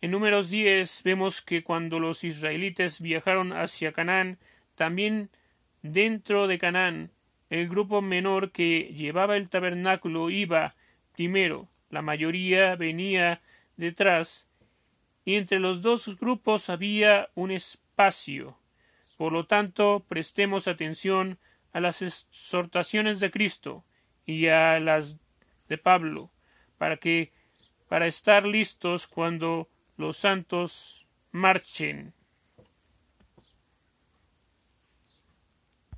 En 0.00 0.12
números 0.12 0.50
10 0.50 1.02
vemos 1.02 1.42
que 1.42 1.62
cuando 1.62 1.98
los 2.00 2.24
israelitas 2.24 3.00
viajaron 3.00 3.52
hacia 3.52 3.92
Canaán, 3.92 4.38
también 4.74 5.30
dentro 5.82 6.46
de 6.46 6.58
Canaán 6.58 7.10
el 7.50 7.68
grupo 7.68 8.00
menor 8.00 8.52
que 8.52 8.94
llevaba 8.96 9.36
el 9.36 9.48
tabernáculo 9.48 10.30
iba 10.30 10.76
primero, 11.14 11.68
la 11.90 12.00
mayoría 12.00 12.76
venía 12.76 13.42
detrás, 13.76 14.48
y 15.24 15.34
entre 15.34 15.58
los 15.58 15.82
dos 15.82 16.16
grupos 16.18 16.70
había 16.70 17.28
un 17.34 17.50
espacio. 17.50 18.56
Por 19.16 19.32
lo 19.32 19.44
tanto, 19.44 20.04
prestemos 20.08 20.66
atención 20.68 21.38
a 21.72 21.80
las 21.80 22.02
exhortaciones 22.02 23.20
de 23.20 23.30
Cristo 23.30 23.84
y 24.24 24.46
a 24.46 24.80
las 24.80 25.18
de 25.68 25.76
Pablo, 25.76 26.30
para 26.78 26.96
que 26.96 27.32
para 27.88 28.06
estar 28.06 28.46
listos 28.46 29.08
cuando 29.08 29.68
los 29.96 30.16
santos 30.16 31.06
marchen. 31.32 32.14